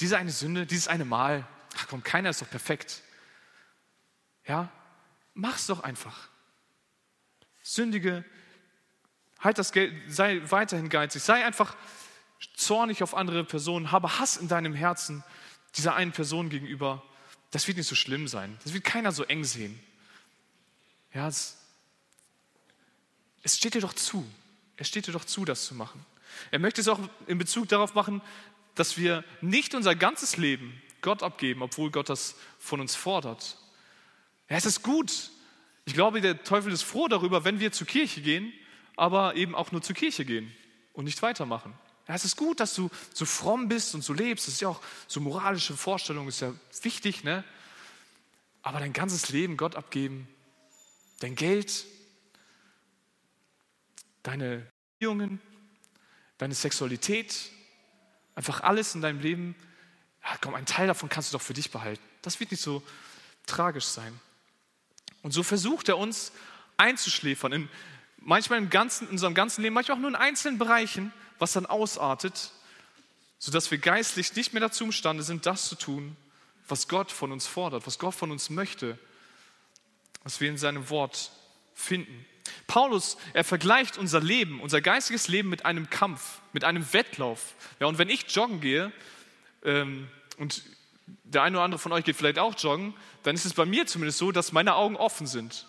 [0.00, 3.02] Diese eine Sünde, dieses eine Mal, ach komm, keiner ist doch perfekt.
[4.46, 4.70] Ja,
[5.34, 6.28] mach's doch einfach.
[7.62, 8.24] Sündige,
[9.38, 11.76] halt das Geld, sei weiterhin geizig, sei einfach
[12.56, 15.22] zornig auf andere Personen, habe Hass in deinem Herzen
[15.76, 17.02] dieser einen Person gegenüber.
[17.50, 18.58] Das wird nicht so schlimm sein.
[18.64, 19.78] Das wird keiner so eng sehen.
[21.12, 21.58] Ja, es,
[23.42, 24.26] es steht dir doch zu.
[24.76, 26.04] Es steht dir doch zu, das zu machen.
[26.50, 28.22] Er möchte es auch in Bezug darauf machen,
[28.74, 33.58] dass wir nicht unser ganzes Leben Gott abgeben, obwohl Gott das von uns fordert.
[34.48, 35.30] Ja, es ist gut.
[35.84, 38.52] Ich glaube, der Teufel ist froh darüber, wenn wir zur Kirche gehen,
[38.96, 40.52] aber eben auch nur zur Kirche gehen
[40.92, 41.72] und nicht weitermachen.
[42.06, 44.46] Ja, es ist gut, dass du so fromm bist und so lebst.
[44.46, 46.52] Das ist ja auch so moralische Vorstellung, ist ja
[46.82, 47.44] wichtig, ne?
[48.62, 50.28] Aber dein ganzes Leben Gott abgeben,
[51.20, 51.86] dein Geld,
[54.22, 54.66] deine
[54.98, 55.40] Beziehungen,
[56.36, 57.50] deine Sexualität,
[58.34, 59.54] einfach alles in deinem Leben,
[60.22, 62.02] ja, komm, ein Teil davon kannst du doch für dich behalten.
[62.22, 62.82] Das wird nicht so
[63.46, 64.18] tragisch sein.
[65.22, 66.32] Und so versucht er uns
[66.76, 67.68] einzuschläfern, in,
[68.18, 71.66] manchmal im ganzen, in unserem ganzen Leben, manchmal auch nur in einzelnen Bereichen, was dann
[71.66, 72.52] ausartet,
[73.38, 76.16] sodass wir geistlich nicht mehr dazu imstande sind, das zu tun,
[76.68, 78.98] was Gott von uns fordert, was Gott von uns möchte,
[80.22, 81.32] was wir in seinem Wort
[81.74, 82.26] finden.
[82.66, 87.54] Paulus, er vergleicht unser Leben, unser geistiges Leben mit einem Kampf, mit einem Wettlauf.
[87.78, 88.92] Ja, und wenn ich joggen gehe,
[89.64, 90.62] ähm, und
[91.24, 93.86] der eine oder andere von euch geht vielleicht auch joggen, dann ist es bei mir
[93.86, 95.66] zumindest so, dass meine Augen offen sind.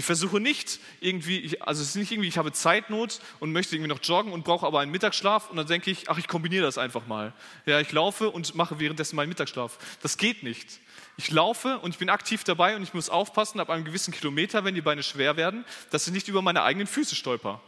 [0.00, 3.90] Ich versuche nicht irgendwie, also es ist nicht irgendwie, ich habe Zeitnot und möchte irgendwie
[3.90, 6.78] noch joggen und brauche aber einen Mittagsschlaf und dann denke ich, ach, ich kombiniere das
[6.78, 7.34] einfach mal.
[7.66, 9.76] Ja, ich laufe und mache währenddessen meinen Mittagsschlaf.
[10.00, 10.80] Das geht nicht.
[11.18, 14.64] Ich laufe und ich bin aktiv dabei und ich muss aufpassen, ab einem gewissen Kilometer,
[14.64, 17.60] wenn die Beine schwer werden, dass ich nicht über meine eigenen Füße stolper.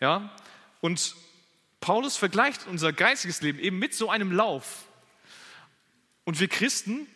[0.00, 0.34] Ja?
[0.80, 1.14] Und
[1.78, 4.86] Paulus vergleicht unser geistiges Leben eben mit so einem Lauf.
[6.24, 7.06] Und wir Christen,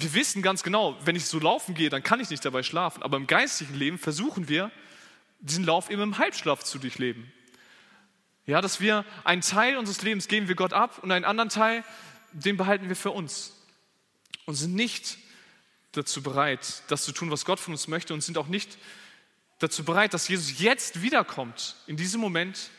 [0.00, 3.02] wir wissen ganz genau, wenn ich so laufen gehe, dann kann ich nicht dabei schlafen.
[3.02, 4.70] Aber im geistigen Leben versuchen wir,
[5.40, 7.32] diesen Lauf eben im Halbschlaf zu durchleben.
[8.46, 11.84] Ja, dass wir einen Teil unseres Lebens geben wir Gott ab und einen anderen Teil,
[12.32, 13.54] den behalten wir für uns.
[14.46, 15.18] Und sind nicht
[15.92, 18.78] dazu bereit, das zu tun, was Gott von uns möchte und sind auch nicht
[19.58, 22.70] dazu bereit, dass Jesus jetzt wiederkommt, in diesem Moment,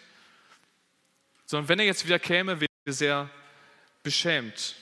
[1.46, 3.30] sondern wenn er jetzt wieder käme, wären wir sehr
[4.04, 4.76] beschämt.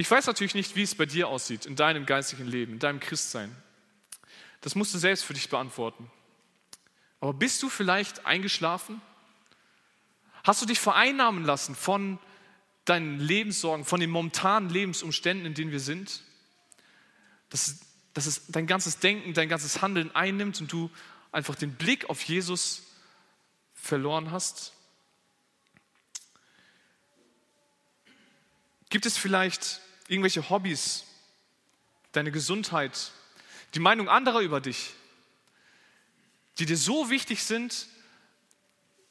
[0.00, 3.00] Ich weiß natürlich nicht, wie es bei dir aussieht, in deinem geistigen Leben, in deinem
[3.00, 3.54] Christsein.
[4.60, 6.08] Das musst du selbst für dich beantworten.
[7.20, 9.00] Aber bist du vielleicht eingeschlafen?
[10.44, 12.20] Hast du dich vereinnahmen lassen von
[12.84, 16.22] deinen Lebenssorgen, von den momentanen Lebensumständen, in denen wir sind?
[17.50, 17.80] Dass,
[18.14, 20.90] dass es dein ganzes Denken, dein ganzes Handeln einnimmt und du
[21.32, 22.84] einfach den Blick auf Jesus
[23.74, 24.74] verloren hast?
[28.90, 31.04] Gibt es vielleicht irgendwelche Hobbys,
[32.12, 33.12] deine Gesundheit,
[33.74, 34.94] die Meinung anderer über dich,
[36.58, 37.86] die dir so wichtig sind,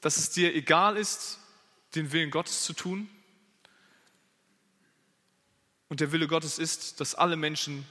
[0.02, 1.40] dass es dir egal ist,
[1.96, 3.10] den Willen Gottes zu tun?
[5.90, 7.88] Und der Wille Gottes ist, dass alle Menschen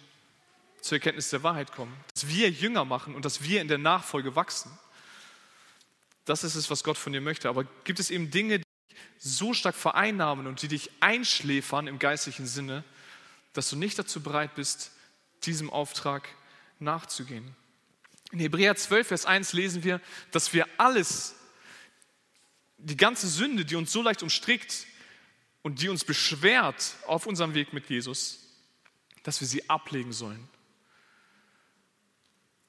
[0.83, 4.37] zur Erkenntnis der Wahrheit kommen, dass wir Jünger machen und dass wir in der Nachfolge
[4.37, 4.71] wachsen.
[6.27, 7.49] Das ist es, was Gott von dir möchte.
[7.49, 11.99] Aber gibt es eben Dinge, die dich so stark vereinnahmen und die dich einschläfern im
[11.99, 12.85] geistlichen Sinne,
[13.57, 14.92] dass du nicht dazu bereit bist,
[15.45, 16.29] diesem Auftrag
[16.79, 17.55] nachzugehen?
[18.33, 20.01] In Hebräer 12, Vers 1 lesen wir,
[20.33, 21.35] dass wir alles,
[22.79, 24.87] die ganze Sünde, die uns so leicht umstrickt
[25.62, 28.40] und die uns beschwert auf unserem Weg mit Jesus,
[29.23, 30.49] dass wir sie ablegen sollen.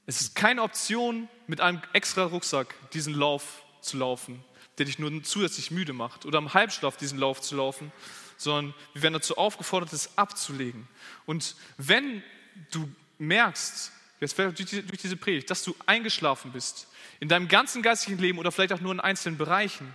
[0.06, 4.44] Es ist keine Option, mit einem extra Rucksack diesen Lauf zu laufen,
[4.78, 7.92] der dich nur zusätzlich müde macht, oder im Halbschlaf diesen Lauf zu laufen,
[8.38, 10.88] sondern wir werden dazu aufgefordert, es abzulegen.
[11.26, 12.24] Und wenn
[12.72, 16.88] du merkst, jetzt durch diese Predigt, dass du eingeschlafen bist,
[17.20, 19.94] in deinem ganzen geistigen Leben oder vielleicht auch nur in einzelnen Bereichen,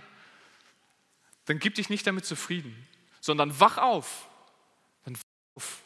[1.45, 2.75] dann gib dich nicht damit zufrieden,
[3.19, 4.27] sondern wach auf,
[5.05, 5.21] dann wach
[5.55, 5.81] auf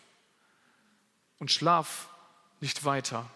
[1.40, 2.10] und schlaf
[2.60, 3.30] nicht weiter.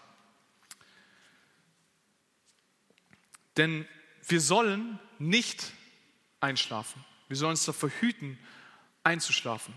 [3.56, 3.86] Denn
[4.26, 5.72] wir sollen nicht
[6.40, 7.04] einschlafen.
[7.28, 8.38] Wir sollen uns davor hüten,
[9.04, 9.74] einzuschlafen.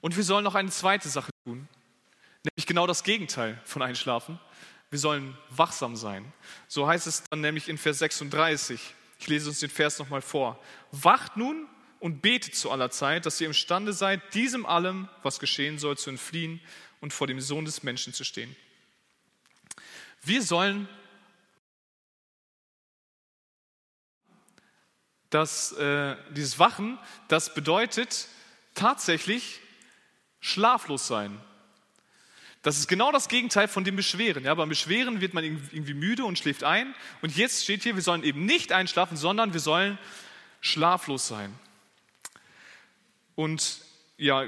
[0.00, 1.68] Und wir sollen noch eine zweite Sache tun,
[2.44, 4.38] nämlich genau das Gegenteil von Einschlafen.
[4.90, 6.32] Wir sollen wachsam sein.
[6.66, 8.94] So heißt es dann nämlich in Vers 36.
[9.18, 10.58] Ich lese uns den Vers nochmal vor.
[10.90, 11.68] Wacht nun
[12.00, 16.10] und betet zu aller Zeit, dass ihr imstande seid, diesem allem, was geschehen soll, zu
[16.10, 16.60] entfliehen
[17.00, 18.56] und vor dem Sohn des Menschen zu stehen.
[20.22, 20.88] Wir sollen
[25.30, 28.28] dass äh, dieses Wachen, das bedeutet
[28.74, 29.60] tatsächlich
[30.40, 31.40] schlaflos sein.
[32.62, 34.44] Das ist genau das Gegenteil von dem Beschweren.
[34.44, 36.94] Ja, beim Beschweren wird man irgendwie müde und schläft ein.
[37.22, 39.98] Und jetzt steht hier, wir sollen eben nicht einschlafen, sondern wir sollen
[40.60, 41.54] schlaflos sein.
[43.34, 43.78] Und
[44.18, 44.44] ja,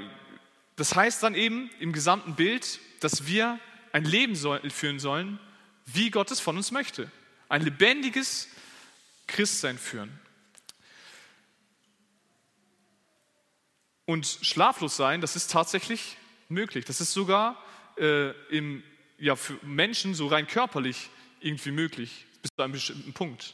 [0.75, 3.59] das heißt dann eben im gesamten Bild, dass wir
[3.91, 4.35] ein Leben
[4.69, 5.39] führen sollen,
[5.85, 7.09] wie Gott es von uns möchte.
[7.49, 8.47] Ein lebendiges,
[9.25, 10.19] Christsein führen.
[14.05, 16.17] Und schlaflos sein, das ist tatsächlich
[16.49, 16.85] möglich.
[16.85, 17.61] Das ist sogar
[17.97, 18.83] äh, im,
[19.17, 23.53] ja, für Menschen so rein körperlich irgendwie möglich, bis zu einem bestimmten Punkt.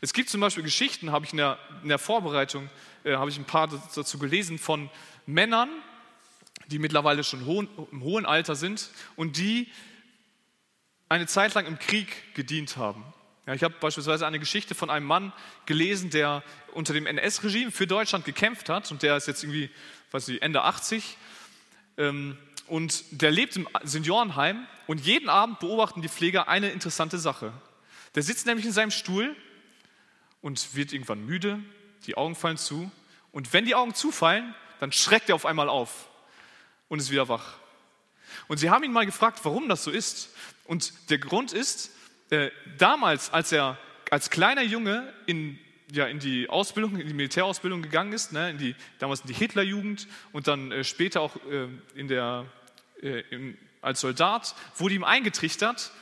[0.00, 2.68] Es gibt zum Beispiel Geschichten, habe ich in der, in der Vorbereitung,
[3.04, 4.90] äh, habe ich ein paar dazu gelesen, von
[5.26, 5.70] Männern,
[6.68, 9.68] die mittlerweile schon hohen, im hohen Alter sind und die
[11.08, 13.02] eine Zeit lang im Krieg gedient haben.
[13.48, 15.32] Ja, ich habe beispielsweise eine Geschichte von einem Mann
[15.64, 16.42] gelesen, der
[16.74, 19.70] unter dem NS-Regime für Deutschland gekämpft hat und der ist jetzt irgendwie,
[20.10, 21.16] weiß ich, Ende 80
[21.96, 27.54] ähm, und der lebt im Seniorenheim und jeden Abend beobachten die Pfleger eine interessante Sache.
[28.16, 29.34] Der sitzt nämlich in seinem Stuhl
[30.42, 31.58] und wird irgendwann müde,
[32.04, 32.92] die Augen fallen zu
[33.32, 36.10] und wenn die Augen zufallen, dann schreckt er auf einmal auf
[36.90, 37.54] und ist wieder wach.
[38.46, 40.34] Und sie haben ihn mal gefragt, warum das so ist.
[40.64, 41.92] Und der Grund ist,
[42.30, 43.78] äh, damals, als er
[44.10, 45.58] als kleiner Junge in,
[45.90, 49.34] ja, in die Ausbildung, in die Militärausbildung gegangen ist, ne, in die, damals in die
[49.34, 52.46] Hitlerjugend und dann äh, später auch äh, in der,
[53.02, 55.92] äh, im, als Soldat, wurde ihm eingetrichtert,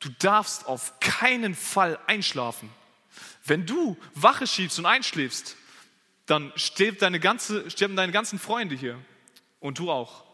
[0.00, 2.70] du darfst auf keinen Fall einschlafen.
[3.44, 5.56] Wenn du Wache schiebst und einschläfst,
[6.26, 6.52] dann
[7.00, 8.98] deine ganze, sterben deine ganzen Freunde hier
[9.60, 10.24] und du auch.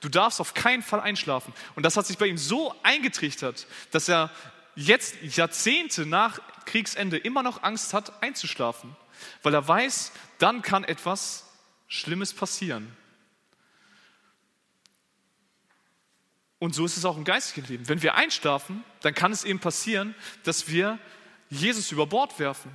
[0.00, 1.52] Du darfst auf keinen Fall einschlafen.
[1.76, 4.30] Und das hat sich bei ihm so eingetrichtert, dass er
[4.74, 8.96] jetzt Jahrzehnte nach Kriegsende immer noch Angst hat, einzuschlafen,
[9.42, 11.46] weil er weiß, dann kann etwas
[11.86, 12.96] Schlimmes passieren.
[16.58, 17.88] Und so ist es auch im geistigen Leben.
[17.88, 20.98] Wenn wir einschlafen, dann kann es eben passieren, dass wir
[21.48, 22.70] Jesus über Bord werfen,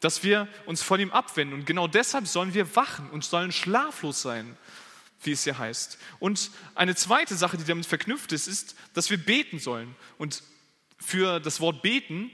[0.00, 1.54] dass wir uns von ihm abwenden.
[1.54, 4.56] Und genau deshalb sollen wir wachen und sollen schlaflos sein
[5.22, 5.98] wie es hier heißt.
[6.18, 9.94] Und eine zweite Sache, die damit verknüpft ist, ist, dass wir beten sollen.
[10.16, 10.42] Und
[10.98, 12.30] für das Wort beten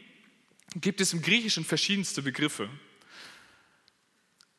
[0.76, 2.68] gibt es im Griechischen verschiedenste Begriffe.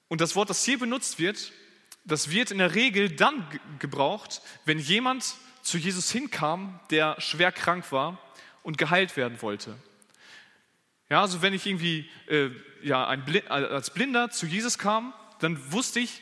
[0.08, 1.52] Und das Wort, das hier benutzt wird,
[2.06, 3.48] das wird in der Regel dann
[3.80, 8.22] gebraucht, wenn jemand zu Jesus hinkam, der schwer krank war
[8.62, 9.76] und geheilt werden wollte.
[11.10, 12.50] Ja, also wenn ich irgendwie äh,
[12.84, 16.22] ja, ein, als Blinder zu Jesus kam, dann wusste ich,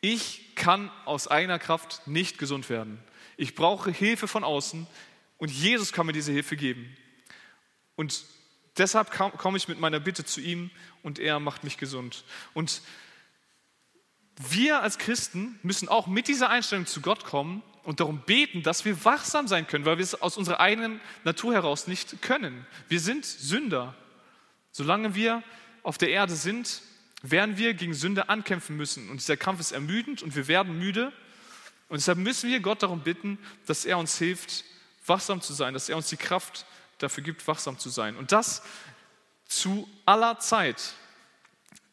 [0.00, 3.02] ich kann aus eigener Kraft nicht gesund werden.
[3.36, 4.86] Ich brauche Hilfe von außen
[5.38, 6.96] und Jesus kann mir diese Hilfe geben.
[7.96, 8.24] Und
[8.76, 10.70] deshalb komme ich mit meiner Bitte zu ihm
[11.02, 12.24] und er macht mich gesund.
[12.54, 12.82] Und
[14.48, 18.84] wir als Christen müssen auch mit dieser Einstellung zu Gott kommen und darum beten, dass
[18.84, 22.66] wir wachsam sein können, weil wir es aus unserer eigenen Natur heraus nicht können.
[22.88, 23.94] Wir sind Sünder.
[24.72, 25.42] Solange wir
[25.82, 26.82] auf der Erde sind,
[27.22, 29.10] werden wir gegen Sünde ankämpfen müssen.
[29.10, 31.12] Und dieser Kampf ist ermüdend und wir werden müde.
[31.88, 34.64] Und deshalb müssen wir Gott darum bitten, dass er uns hilft,
[35.06, 36.64] wachsam zu sein, dass er uns die Kraft
[36.98, 38.16] dafür gibt, wachsam zu sein.
[38.16, 38.62] Und das
[39.46, 40.94] zu aller Zeit.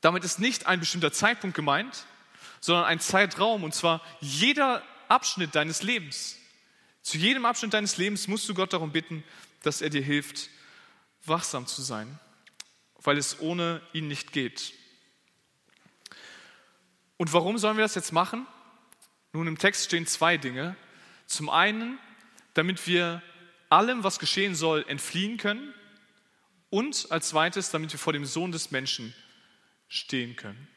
[0.01, 2.05] Damit ist nicht ein bestimmter Zeitpunkt gemeint,
[2.59, 6.37] sondern ein Zeitraum, und zwar jeder Abschnitt deines Lebens.
[7.01, 9.23] Zu jedem Abschnitt deines Lebens musst du Gott darum bitten,
[9.63, 10.49] dass er dir hilft,
[11.25, 12.19] wachsam zu sein,
[13.01, 14.73] weil es ohne ihn nicht geht.
[17.17, 18.45] Und warum sollen wir das jetzt machen?
[19.33, 20.75] Nun, im Text stehen zwei Dinge.
[21.25, 21.99] Zum einen,
[22.53, 23.21] damit wir
[23.69, 25.73] allem, was geschehen soll, entfliehen können.
[26.69, 29.13] Und als zweites, damit wir vor dem Sohn des Menschen
[29.87, 30.67] stehen können.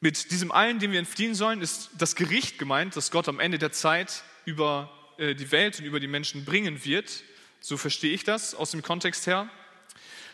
[0.00, 3.58] Mit diesem allen, dem wir entfliehen sollen, ist das Gericht gemeint, das Gott am Ende
[3.58, 7.22] der Zeit über äh, die Welt und über die Menschen bringen wird.
[7.60, 9.50] So verstehe ich das aus dem Kontext her.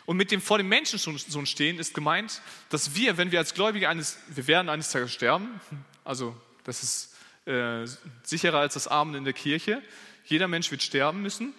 [0.07, 3.89] Und mit dem vor dem Menschensohn stehen ist gemeint, dass wir, wenn wir als Gläubige
[3.89, 5.59] eines, wir werden eines Tages sterben,
[6.05, 7.15] also das ist
[7.45, 7.85] äh,
[8.23, 9.81] sicherer als das Amen in der Kirche,
[10.23, 11.53] jeder Mensch wird sterben müssen.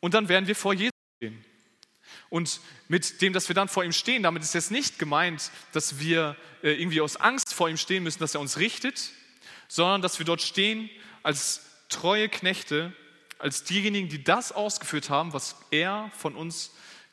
[0.00, 1.44] Und dann werden wir vor Jesus stehen.
[2.30, 5.98] Und mit dem, dass wir dann vor ihm stehen, damit ist jetzt nicht gemeint, dass
[5.98, 9.10] wir äh, irgendwie aus Angst vor ihm stehen müssen, dass er uns richtet,
[9.68, 10.88] sondern dass wir dort stehen
[11.22, 12.94] als treue Knechte,
[13.38, 16.70] als diejenigen, die das ausgeführt haben, was er von uns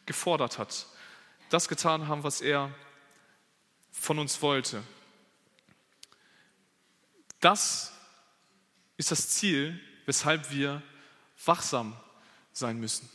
[0.08, 0.88] gefordert hat,
[1.50, 2.74] das getan haben, was er
[3.92, 4.84] von uns wollte.
[7.40, 7.94] Das
[8.98, 10.82] ist das Ziel, weshalb wir
[11.46, 11.96] wachsam
[12.52, 13.08] sein müssen.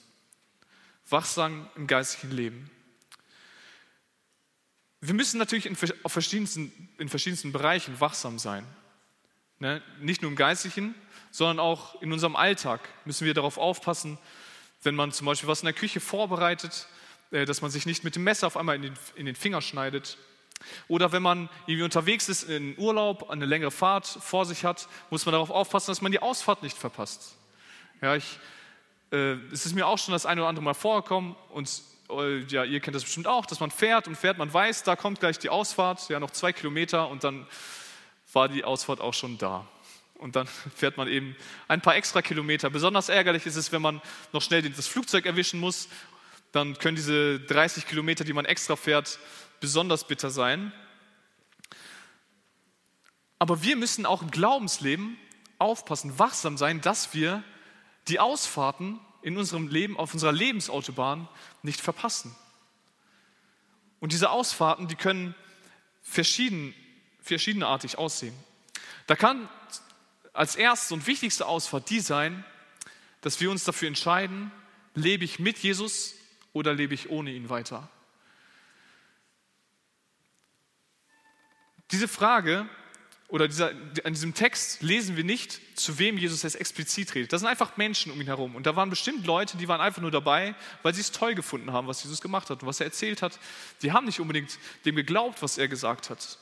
[1.09, 2.71] Wachsam im geistigen Leben.
[5.01, 8.65] Wir müssen natürlich in, auf verschiedensten, in verschiedensten Bereichen wachsam sein.
[9.59, 9.83] Ne?
[10.01, 10.95] Nicht nur im geistlichen,
[11.33, 14.19] sondern auch in unserem Alltag müssen wir darauf aufpassen,
[14.83, 16.89] wenn man zum Beispiel was in der Küche vorbereitet,
[17.31, 19.63] äh, dass man sich nicht mit dem Messer auf einmal in den, in den Finger
[19.63, 20.19] schneidet.
[20.89, 25.27] Oder wenn man irgendwie unterwegs ist in Urlaub, eine längere Fahrt vor sich hat, muss
[25.27, 27.37] man darauf aufpassen, dass man die Ausfahrt nicht verpasst.
[28.01, 28.39] Ja, ich
[29.13, 31.71] äh, es ist mir auch schon das eine oder andere Mal vorgekommen und
[32.11, 34.97] äh, ja, ihr kennt das bestimmt auch, dass man fährt und fährt, man weiß, da
[34.97, 37.47] kommt gleich die Ausfahrt, ja, noch zwei Kilometer und dann
[38.33, 39.67] war die Ausfahrt auch schon da.
[40.23, 40.47] Und dann
[40.77, 41.37] fährt man eben
[41.69, 42.71] ein paar extra Kilometer.
[42.71, 44.01] Besonders ärgerlich ist es, wenn man
[44.33, 45.89] noch schnell das Flugzeug erwischen muss.
[46.53, 49.19] Dann können diese 30 Kilometer, die man extra fährt,
[49.61, 50.73] besonders bitter sein.
[53.39, 55.17] Aber wir müssen auch im Glaubensleben
[55.59, 57.43] aufpassen, wachsam sein, dass wir
[58.09, 61.29] die Ausfahrten in unserem Leben, auf unserer Lebensautobahn
[61.63, 62.35] nicht verpassen.
[64.01, 65.35] Und diese Ausfahrten, die können
[66.03, 66.75] verschieden,
[67.21, 68.35] verschiedenartig aussehen.
[69.07, 69.49] Da kann
[70.33, 72.45] als erste und wichtigste Ausfahrt die sein,
[73.21, 74.51] dass wir uns dafür entscheiden,
[74.95, 76.15] lebe ich mit Jesus
[76.53, 77.89] oder lebe ich ohne ihn weiter.
[81.91, 82.69] Diese Frage
[83.29, 83.71] oder dieser,
[84.05, 87.33] an diesem Text lesen wir nicht, zu wem Jesus jetzt explizit redet.
[87.33, 88.57] Das sind einfach Menschen um ihn herum.
[88.57, 91.73] Und da waren bestimmt Leute, die waren einfach nur dabei, weil sie es toll gefunden
[91.73, 93.39] haben, was Jesus gemacht hat und was er erzählt hat.
[93.81, 96.39] Die haben nicht unbedingt dem geglaubt, was er gesagt hat.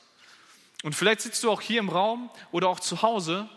[0.83, 3.49] Und vielleicht sitzt du auch hier im Raum oder auch zu Hause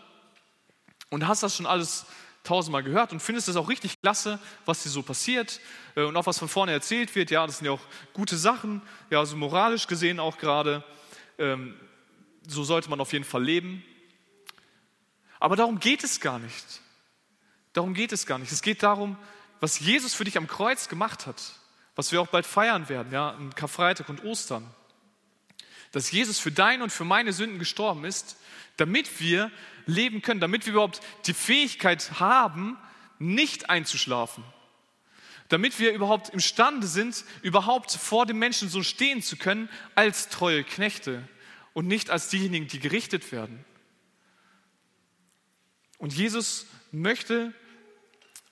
[1.09, 2.05] und hast das schon alles
[2.43, 5.59] tausendmal gehört und findest es auch richtig klasse, was dir so passiert
[5.95, 7.31] äh, und auch was von vorne erzählt wird.
[7.31, 7.81] Ja, das sind ja auch
[8.13, 10.83] gute Sachen, ja, also moralisch gesehen auch gerade.
[11.37, 11.75] Ähm,
[12.47, 13.83] so sollte man auf jeden Fall leben.
[15.39, 16.65] Aber darum geht es gar nicht.
[17.73, 18.51] Darum geht es gar nicht.
[18.51, 19.17] Es geht darum,
[19.59, 21.41] was Jesus für dich am Kreuz gemacht hat,
[21.95, 24.69] was wir auch bald feiern werden, ja, am Karfreitag und Ostern.
[25.91, 28.37] Dass Jesus für deine und für meine Sünden gestorben ist,
[28.77, 29.51] damit wir
[29.85, 32.77] leben können, damit wir überhaupt die Fähigkeit haben,
[33.19, 34.43] nicht einzuschlafen.
[35.49, 40.63] Damit wir überhaupt imstande sind, überhaupt vor dem Menschen so stehen zu können als treue
[40.63, 41.27] Knechte
[41.73, 43.63] und nicht als diejenigen, die gerichtet werden.
[45.97, 47.53] Und Jesus möchte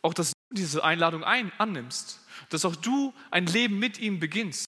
[0.02, 2.20] auch, dass du diese Einladung ein, annimmst,
[2.50, 4.66] dass auch du ein Leben mit ihm beginnst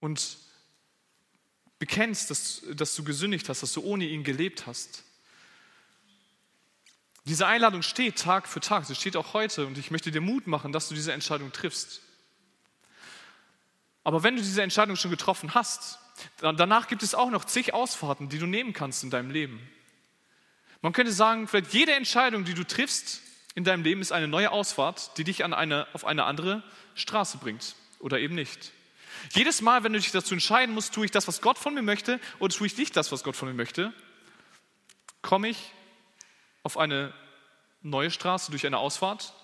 [0.00, 0.38] und
[1.78, 5.02] bekennst, dass, dass du gesündigt hast, dass du ohne ihn gelebt hast.
[7.24, 10.46] Diese Einladung steht Tag für Tag, sie steht auch heute und ich möchte dir Mut
[10.46, 12.00] machen, dass du diese Entscheidung triffst.
[14.04, 15.98] Aber wenn du diese Entscheidung schon getroffen hast,
[16.40, 19.60] Danach gibt es auch noch zig Ausfahrten, die du nehmen kannst in deinem Leben.
[20.82, 23.22] Man könnte sagen, vielleicht jede Entscheidung, die du triffst
[23.54, 26.62] in deinem Leben, ist eine neue Ausfahrt, die dich an eine, auf eine andere
[26.94, 28.72] Straße bringt oder eben nicht.
[29.34, 31.82] Jedes Mal, wenn du dich dazu entscheiden musst, tue ich das, was Gott von mir
[31.82, 33.92] möchte oder tue ich nicht das, was Gott von mir möchte,
[35.22, 35.72] komme ich
[36.62, 37.12] auf eine
[37.82, 39.34] neue Straße durch eine Ausfahrt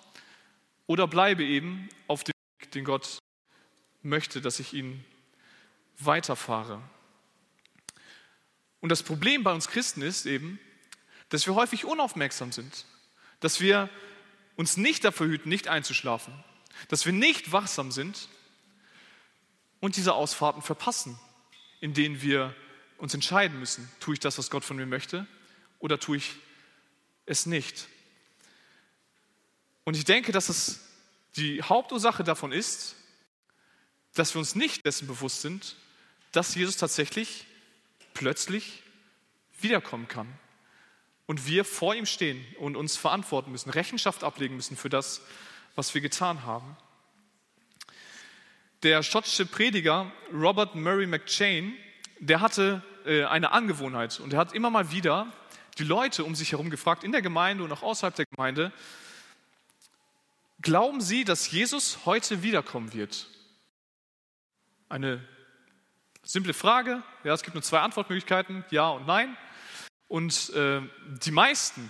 [0.86, 3.18] oder bleibe eben auf dem Weg, den Gott
[4.02, 5.04] möchte, dass ich ihn
[5.98, 6.82] weiterfahre.
[8.80, 10.58] Und das Problem bei uns Christen ist eben,
[11.28, 12.84] dass wir häufig unaufmerksam sind,
[13.40, 13.88] dass wir
[14.56, 16.34] uns nicht dafür hüten, nicht einzuschlafen,
[16.88, 18.28] dass wir nicht wachsam sind
[19.82, 21.18] und diese Ausfahrten verpassen,
[21.80, 22.54] in denen wir
[22.98, 25.26] uns entscheiden müssen, tue ich das, was Gott von mir möchte,
[25.80, 26.36] oder tue ich
[27.26, 27.88] es nicht.
[29.82, 30.80] Und ich denke, dass es
[31.34, 32.94] die Hauptursache davon ist,
[34.14, 35.74] dass wir uns nicht dessen bewusst sind,
[36.30, 37.46] dass Jesus tatsächlich
[38.14, 38.84] plötzlich
[39.58, 40.32] wiederkommen kann.
[41.26, 45.22] Und wir vor ihm stehen und uns verantworten müssen, Rechenschaft ablegen müssen für das,
[45.74, 46.76] was wir getan haben.
[48.82, 51.74] Der schottische Prediger Robert Murray McChain,
[52.18, 55.32] der hatte äh, eine Angewohnheit und er hat immer mal wieder
[55.78, 58.72] die Leute um sich herum gefragt, in der Gemeinde und auch außerhalb der Gemeinde,
[60.60, 63.28] glauben Sie, dass Jesus heute wiederkommen wird?
[64.88, 65.26] Eine
[66.24, 69.36] Simple Frage, ja, es gibt nur zwei Antwortmöglichkeiten, ja und nein.
[70.08, 70.80] Und äh,
[71.24, 71.88] die meisten,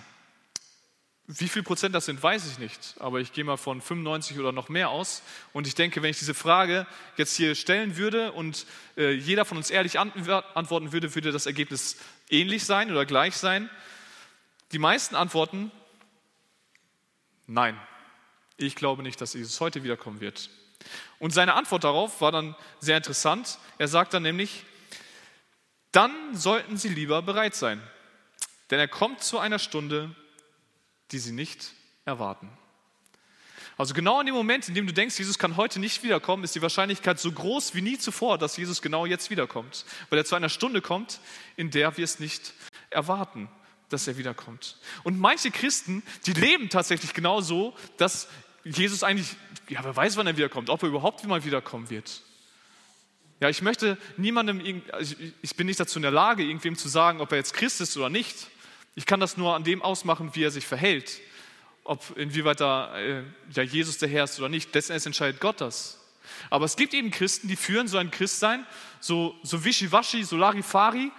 [1.27, 4.51] wie viel Prozent das sind, weiß ich nicht, aber ich gehe mal von 95 oder
[4.51, 5.23] noch mehr aus.
[5.53, 8.65] Und ich denke, wenn ich diese Frage jetzt hier stellen würde und
[8.97, 11.97] äh, jeder von uns ehrlich antworten würde, würde das Ergebnis
[12.29, 13.69] ähnlich sein oder gleich sein.
[14.73, 15.71] Die meisten antworten,
[17.47, 17.79] nein,
[18.57, 20.49] ich glaube nicht, dass Jesus heute wiederkommen wird.
[21.19, 23.59] Und seine Antwort darauf war dann sehr interessant.
[23.77, 24.65] Er sagt dann nämlich,
[25.93, 27.81] dann sollten Sie lieber bereit sein,
[28.71, 30.13] denn er kommt zu einer Stunde,
[31.13, 31.71] die Sie nicht
[32.05, 32.49] erwarten.
[33.77, 36.53] Also genau in dem Moment, in dem du denkst, Jesus kann heute nicht wiederkommen, ist
[36.53, 40.35] die Wahrscheinlichkeit so groß wie nie zuvor, dass Jesus genau jetzt wiederkommt, weil er zu
[40.35, 41.19] einer Stunde kommt,
[41.55, 42.53] in der wir es nicht
[42.91, 43.49] erwarten,
[43.89, 44.77] dass er wiederkommt.
[45.03, 48.27] Und manche Christen, die leben tatsächlich genau so, dass
[48.63, 49.35] Jesus eigentlich,
[49.69, 52.21] ja, wer weiß, wann er wiederkommt, ob er überhaupt mal wiederkommen wird.
[53.39, 57.19] Ja, ich möchte niemandem, also ich bin nicht dazu in der Lage, irgendwem zu sagen,
[57.19, 58.47] ob er jetzt Christ ist oder nicht.
[58.95, 61.21] Ich kann das nur an dem ausmachen, wie er sich verhält.
[61.83, 64.73] ob inwieweit da äh, ja, Jesus der Herr ist oder nicht.
[64.73, 65.99] Letztendlich entscheidet Gott das.
[66.49, 68.65] Aber es gibt eben Christen, die führen so ein Christsein,
[68.99, 71.11] so, so wischiwaschi, so larifari.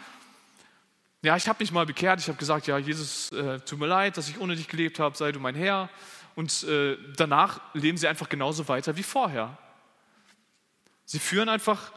[1.22, 4.16] Ja, ich habe mich mal bekehrt, ich habe gesagt, ja, Jesus, äh, tut mir leid,
[4.16, 5.90] dass ich ohne dich gelebt habe, sei du mein Herr.
[6.34, 9.56] Und äh, danach leben sie einfach genauso weiter wie vorher.
[11.04, 11.92] Sie führen einfach,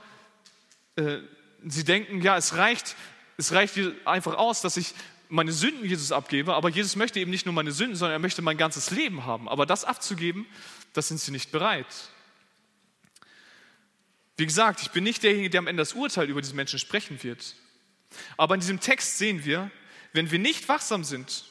[0.95, 1.19] äh,
[1.65, 2.95] sie denken, ja, es reicht,
[3.37, 4.93] es reicht einfach aus, dass ich
[5.29, 8.41] meine Sünden Jesus abgebe, aber Jesus möchte eben nicht nur meine Sünden, sondern er möchte
[8.41, 9.49] mein ganzes Leben haben.
[9.49, 10.45] Aber das abzugeben,
[10.93, 11.87] das sind sie nicht bereit.
[14.37, 17.21] Wie gesagt, ich bin nicht derjenige, der am Ende das Urteil über diese Menschen sprechen
[17.23, 17.55] wird.
[18.37, 19.71] Aber in diesem Text sehen wir,
[20.13, 21.45] wenn wir nicht wachsam sind,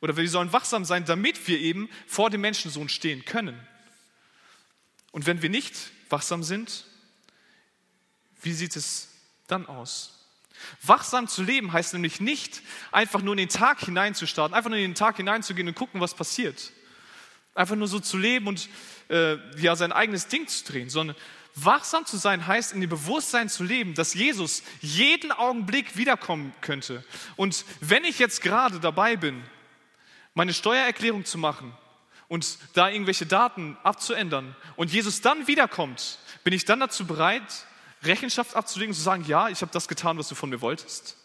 [0.00, 3.58] oder wir sollen wachsam sein, damit wir eben vor dem Menschensohn stehen können.
[5.12, 5.74] Und wenn wir nicht
[6.10, 6.84] wachsam sind,
[8.42, 9.08] wie sieht es
[9.46, 10.21] dann aus?
[10.82, 14.90] Wachsam zu leben heißt nämlich nicht, einfach nur in den Tag hineinzustarten, einfach nur in
[14.90, 16.72] den Tag hineinzugehen und gucken, was passiert.
[17.54, 18.68] Einfach nur so zu leben und
[19.08, 21.16] äh, ja, sein eigenes Ding zu drehen, sondern
[21.54, 27.04] wachsam zu sein heißt, in dem Bewusstsein zu leben, dass Jesus jeden Augenblick wiederkommen könnte.
[27.36, 29.42] Und wenn ich jetzt gerade dabei bin,
[30.34, 31.76] meine Steuererklärung zu machen
[32.28, 37.66] und da irgendwelche Daten abzuändern und Jesus dann wiederkommt, bin ich dann dazu bereit,
[38.02, 41.16] Rechenschaft abzulegen und zu sagen, ja, ich habe das getan, was du von mir wolltest?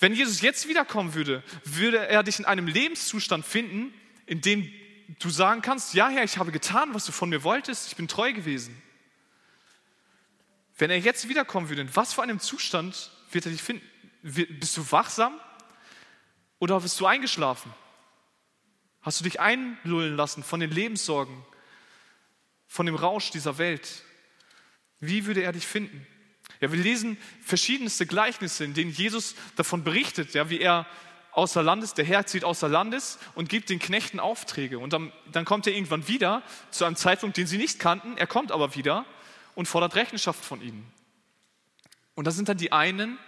[0.00, 3.92] Wenn Jesus jetzt wiederkommen würde, würde er dich in einem Lebenszustand finden,
[4.26, 4.72] in dem
[5.18, 8.06] du sagen kannst, ja Herr, ich habe getan, was du von mir wolltest, ich bin
[8.06, 8.80] treu gewesen.
[10.76, 13.84] Wenn er jetzt wiederkommen würde, in was für einem Zustand wird er dich finden?
[14.22, 15.40] Bist du wachsam
[16.60, 17.72] oder bist du eingeschlafen?
[19.02, 21.44] Hast du dich einlullen lassen von den Lebenssorgen,
[22.68, 24.04] von dem Rausch dieser Welt?
[25.00, 26.06] Wie würde er dich finden?
[26.60, 30.86] Ja, wir lesen verschiedenste Gleichnisse, in denen Jesus davon berichtet, ja, wie er
[31.32, 34.78] außer Landes, der Herr zieht außer Landes und gibt den Knechten Aufträge.
[34.78, 38.16] Und dann, dann kommt er irgendwann wieder zu einem Zeitpunkt, den sie nicht kannten.
[38.16, 39.04] Er kommt aber wieder
[39.54, 40.90] und fordert Rechenschaft von ihnen.
[42.16, 43.18] Und das sind dann die einen,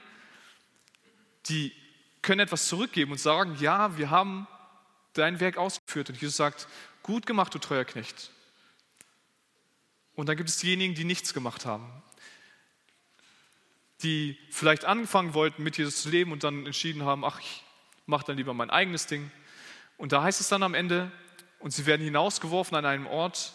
[1.47, 1.73] die
[2.23, 4.49] können etwas zurückgeben und sagen, ja, wir haben
[5.13, 6.11] dein Werk ausgeführt.
[6.11, 6.67] Und Jesus sagt,
[7.03, 8.33] gut gemacht, du treuer Knecht.
[10.21, 11.91] Und dann gibt es diejenigen, die nichts gemacht haben,
[14.03, 17.65] die vielleicht angefangen wollten, mit Jesus zu leben und dann entschieden haben, ach, ich
[18.05, 19.31] mache dann lieber mein eigenes Ding.
[19.97, 21.11] Und da heißt es dann am Ende,
[21.59, 23.55] und sie werden hinausgeworfen an einem Ort,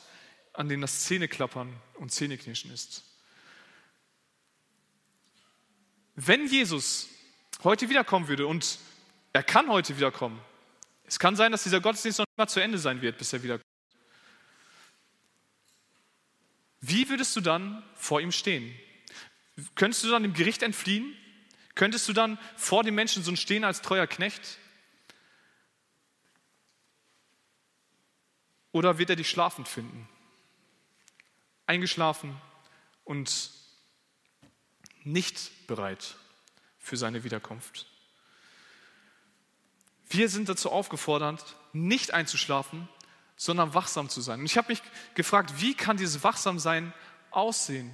[0.53, 3.03] an dem das Zähneklappern und Zähneknirschen ist.
[6.15, 7.09] Wenn Jesus
[7.63, 8.79] heute wiederkommen würde, und
[9.33, 10.41] er kann heute wiederkommen,
[11.03, 13.74] es kann sein, dass dieser Gottesdienst noch immer zu Ende sein wird, bis er wiederkommt.
[16.87, 18.77] Wie würdest du dann vor ihm stehen?
[19.73, 21.15] Könntest du dann dem Gericht entfliehen?
[21.73, 24.59] Könntest du dann vor dem Menschen so stehen als treuer Knecht?
[28.71, 30.07] Oder wird er dich schlafend finden?
[31.65, 32.39] Eingeschlafen
[33.03, 33.49] und
[35.03, 36.17] nicht bereit
[36.77, 37.87] für seine Wiederkunft.
[40.07, 42.87] Wir sind dazu aufgefordert, nicht einzuschlafen,
[43.35, 44.39] sondern wachsam zu sein.
[44.39, 44.81] Und ich habe mich
[45.13, 46.93] gefragt, wie kann dieses Wachsamsein
[47.31, 47.91] aussehen?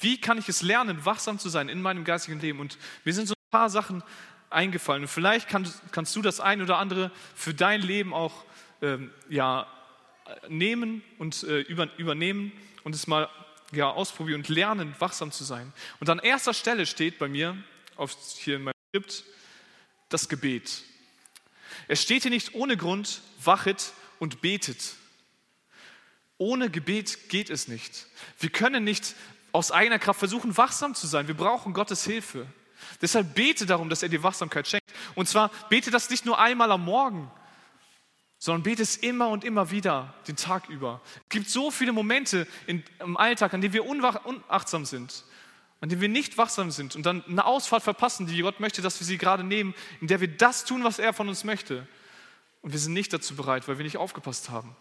[0.00, 2.60] Wie kann ich es lernen, wachsam zu sein in meinem geistigen Leben?
[2.60, 4.02] Und mir sind so ein paar Sachen
[4.50, 5.02] eingefallen.
[5.02, 8.44] Und vielleicht kann, kannst du das ein oder andere für dein Leben auch
[8.82, 9.66] ähm, ja,
[10.48, 12.52] nehmen und äh, über, übernehmen
[12.82, 13.28] und es mal
[13.72, 15.72] ja, ausprobieren und lernen, wachsam zu sein.
[16.00, 17.56] Und an erster Stelle steht bei mir,
[17.96, 19.24] auf, hier in meinem Skript,
[20.08, 20.82] das Gebet.
[21.88, 24.94] Es steht hier nicht ohne Grund, wachet und betet.
[26.38, 28.06] Ohne Gebet geht es nicht.
[28.38, 29.14] Wir können nicht
[29.52, 31.28] aus eigener Kraft versuchen, wachsam zu sein.
[31.28, 32.46] Wir brauchen Gottes Hilfe.
[33.00, 34.92] Deshalb bete darum, dass er dir Wachsamkeit schenkt.
[35.14, 37.30] Und zwar bete das nicht nur einmal am Morgen,
[38.38, 41.00] sondern bete es immer und immer wieder den Tag über.
[41.22, 45.24] Es gibt so viele Momente im Alltag, an denen wir unachtsam sind,
[45.80, 49.00] an denen wir nicht wachsam sind und dann eine Ausfahrt verpassen, die Gott möchte, dass
[49.00, 51.86] wir sie gerade nehmen, in der wir das tun, was er von uns möchte.
[52.64, 54.74] Und wir sind nicht dazu bereit, weil wir nicht aufgepasst haben.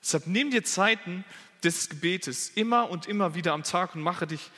[0.00, 1.24] Deshalb nimm dir Zeiten
[1.64, 4.52] des Gebetes immer und immer wieder am Tag und mache dich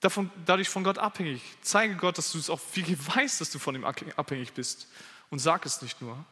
[0.00, 1.40] davon, dadurch von Gott abhängig.
[1.62, 4.86] Zeige Gott, dass du es auch wirklich weißt, dass du von ihm abhängig bist.
[5.30, 6.22] Und sag es nicht nur.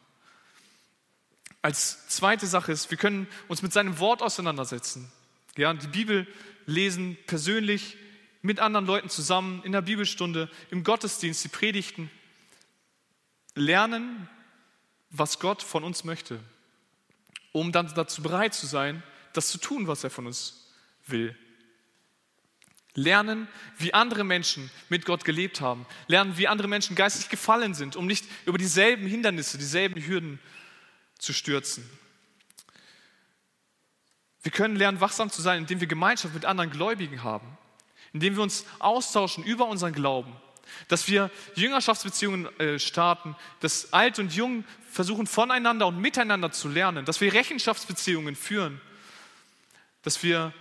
[1.63, 5.11] Als zweite Sache ist, wir können uns mit seinem Wort auseinandersetzen.
[5.57, 6.27] Ja, die Bibel
[6.67, 7.97] lesen persönlich
[8.43, 12.11] mit anderen Leuten zusammen in der Bibelstunde, im Gottesdienst, die Predigten.
[13.55, 14.29] Lernen,
[15.19, 16.41] was Gott von uns möchte,
[17.53, 19.03] um dann dazu bereit zu sein,
[19.33, 20.73] das zu tun, was er von uns
[21.07, 21.37] will.
[22.95, 23.47] Lernen,
[23.77, 25.87] wie andere Menschen mit Gott gelebt haben.
[26.07, 30.39] Lernen, wie andere Menschen geistig gefallen sind, um nicht über dieselben Hindernisse, dieselben Hürden
[31.19, 31.89] zu stürzen.
[34.43, 37.59] Wir können lernen, wachsam zu sein, indem wir Gemeinschaft mit anderen Gläubigen haben,
[38.13, 40.35] indem wir uns austauschen über unseren Glauben,
[40.89, 47.05] dass wir Jüngerschaftsbeziehungen äh, starten, dass Alt und Jung versuchen voneinander und miteinander zu lernen,
[47.05, 48.81] dass wir Rechenschaftsbeziehungen führen,
[50.03, 50.53] dass wir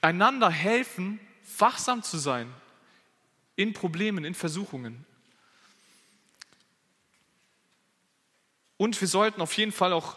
[0.00, 1.20] einander helfen,
[1.58, 2.52] wachsam zu sein
[3.56, 5.04] in Problemen, in Versuchungen.
[8.76, 10.16] Und wir sollten auf jeden Fall auch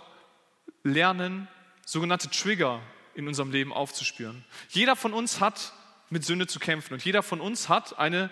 [0.84, 1.48] lernen,
[1.86, 2.82] sogenannte Trigger
[3.14, 4.44] in unserem Leben aufzuspüren.
[4.70, 5.74] Jeder von uns hat
[6.10, 8.30] mit Sünde zu kämpfen und jeder von uns hat eine,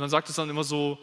[0.00, 0.98] man sagt es dann immer so,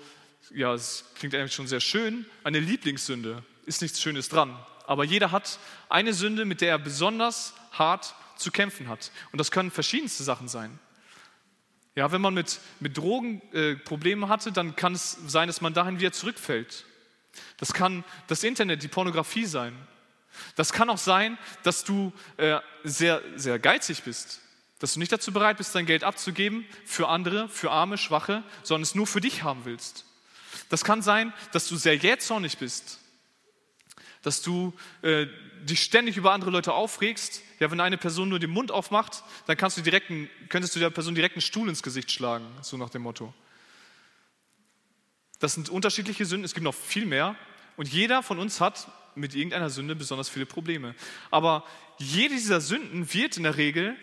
[0.51, 3.43] ja, es klingt eigentlich schon sehr schön, eine Lieblingssünde.
[3.65, 4.57] Ist nichts Schönes dran.
[4.85, 9.11] Aber jeder hat eine Sünde, mit der er besonders hart zu kämpfen hat.
[9.31, 10.79] Und das können verschiedenste Sachen sein.
[11.95, 15.73] Ja, wenn man mit, mit Drogen äh, Probleme hatte, dann kann es sein, dass man
[15.73, 16.85] dahin wieder zurückfällt.
[17.57, 19.75] Das kann das Internet, die Pornografie sein.
[20.55, 24.41] Das kann auch sein, dass du äh, sehr, sehr geizig bist.
[24.84, 28.84] Dass du nicht dazu bereit bist, dein Geld abzugeben für andere, für Arme, Schwache, sondern
[28.84, 30.03] es nur für dich haben willst.
[30.67, 32.99] Das kann sein, dass du sehr jähzornig bist.
[34.23, 35.27] Dass du äh,
[35.61, 37.43] dich ständig über andere Leute aufregst.
[37.61, 40.81] Ja, wenn eine Person nur den Mund aufmacht, dann kannst du direkt einen, könntest du
[40.81, 43.34] der Person direkt einen Stuhl ins Gesicht schlagen, so nach dem Motto.
[45.39, 47.38] Das sind unterschiedliche Sünden, es gibt noch viel mehr.
[47.77, 50.93] Und jeder von uns hat mit irgendeiner Sünde besonders viele Probleme.
[51.31, 51.63] Aber
[51.99, 53.95] jede dieser Sünden wird in der Regel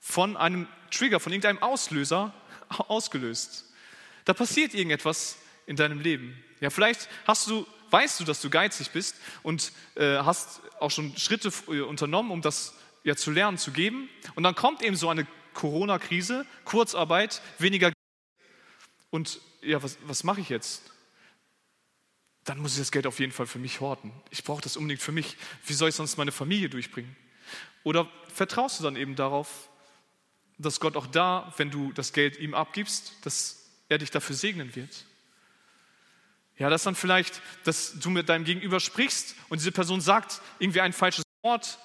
[0.00, 2.34] von einem Trigger, von irgendeinem Auslöser
[2.68, 3.72] ausgelöst.
[4.24, 5.36] Da passiert irgendetwas
[5.66, 6.42] in deinem Leben.
[6.60, 11.16] Ja, vielleicht hast du weißt du, dass du geizig bist und äh, hast auch schon
[11.16, 12.74] Schritte äh, unternommen, um das
[13.04, 14.08] ja zu lernen, zu geben.
[14.34, 17.92] Und dann kommt eben so eine Corona-Krise, Kurzarbeit, weniger
[19.10, 20.82] und ja, was, was mache ich jetzt?
[22.44, 24.12] Dann muss ich das Geld auf jeden Fall für mich horten.
[24.30, 25.36] Ich brauche das unbedingt für mich.
[25.66, 27.14] Wie soll ich sonst meine Familie durchbringen?
[27.82, 29.68] Oder vertraust du dann eben darauf,
[30.62, 34.74] dass Gott auch da, wenn du das Geld ihm abgibst, dass er dich dafür segnen
[34.76, 35.04] wird?
[36.58, 40.82] Ja, dass dann vielleicht, dass du mit deinem Gegenüber sprichst und diese Person sagt irgendwie
[40.82, 41.78] ein falsches Wort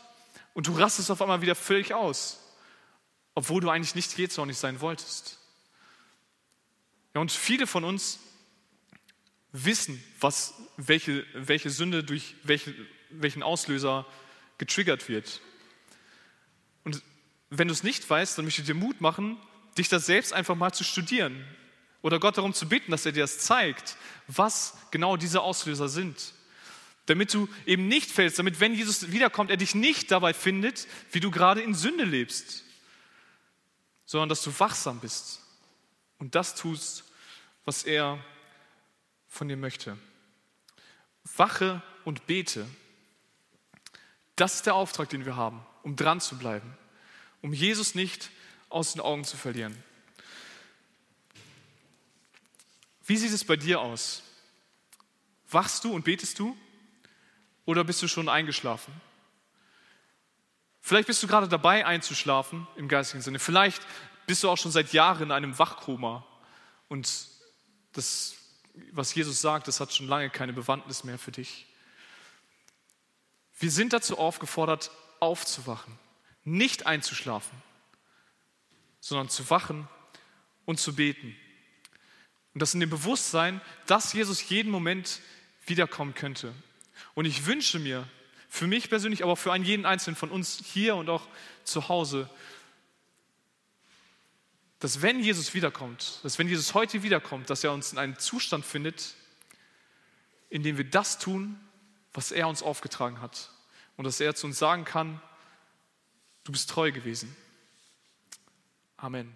[0.54, 2.42] und du rastest auf einmal wieder völlig aus,
[3.36, 5.40] obwohl du eigentlich nicht jähzornig sein wolltest.
[7.14, 8.20] Ja, und viele von uns
[9.54, 12.76] wissen, was, welche, welche Sünde durch welche,
[13.10, 14.06] welchen Auslöser
[14.58, 15.40] getriggert wird.
[16.84, 17.02] Und
[17.58, 19.38] wenn du es nicht weißt, dann möchte ich dir Mut machen,
[19.78, 21.44] dich das selbst einfach mal zu studieren
[22.02, 23.98] oder Gott darum zu bitten, dass er dir das zeigt,
[24.28, 26.34] was genau diese Auslöser sind.
[27.08, 31.20] Damit du eben nicht fällst, damit, wenn Jesus wiederkommt, er dich nicht dabei findet, wie
[31.20, 32.64] du gerade in Sünde lebst,
[34.06, 35.42] sondern dass du wachsam bist
[36.20, 37.06] und das tust,
[37.64, 38.24] was er
[39.28, 39.98] von dir möchte.
[41.36, 42.68] Wache und bete.
[44.36, 46.78] Das ist der Auftrag, den wir haben, um dran zu bleiben,
[47.46, 48.32] um Jesus nicht
[48.70, 49.78] aus den Augen zu verlieren.
[53.06, 54.24] Wie sieht es bei dir aus?
[55.52, 56.58] Wachst du und betest du?
[57.66, 59.00] Oder bist du schon eingeschlafen?
[60.82, 63.38] Vielleicht bist du gerade dabei einzuschlafen im geistigen Sinne.
[63.38, 63.84] Vielleicht
[64.26, 66.26] bist du auch schon seit Jahren in einem Wachkoma.
[66.88, 67.28] Und
[67.92, 68.38] das,
[68.92, 71.68] was Jesus sagt, das hat schon lange keine Bewandtnis mehr für dich.
[73.60, 74.90] Wir sind dazu aufgefordert,
[75.20, 75.96] aufzuwachen,
[76.46, 77.62] nicht einzuschlafen,
[79.02, 79.88] sondern zu wachen
[80.66, 81.36] und zu beten.
[82.54, 85.20] Und das in dem Bewusstsein, dass Jesus jeden Moment
[85.66, 86.54] wiederkommen könnte.
[87.14, 88.08] Und ich wünsche mir,
[88.48, 91.28] für mich persönlich, aber für einen jeden Einzelnen von uns hier und auch
[91.66, 92.30] zu Hause,
[94.80, 98.66] dass wenn Jesus wiederkommt, dass wenn Jesus heute wiederkommt, dass er uns in einen Zustand
[98.66, 99.16] findet,
[100.50, 101.60] in dem wir das tun,
[102.14, 103.52] was er uns aufgetragen hat.
[103.98, 105.22] Und dass er zu uns sagen kann,
[106.46, 107.36] du bist treu gewesen.
[108.96, 109.36] Amen.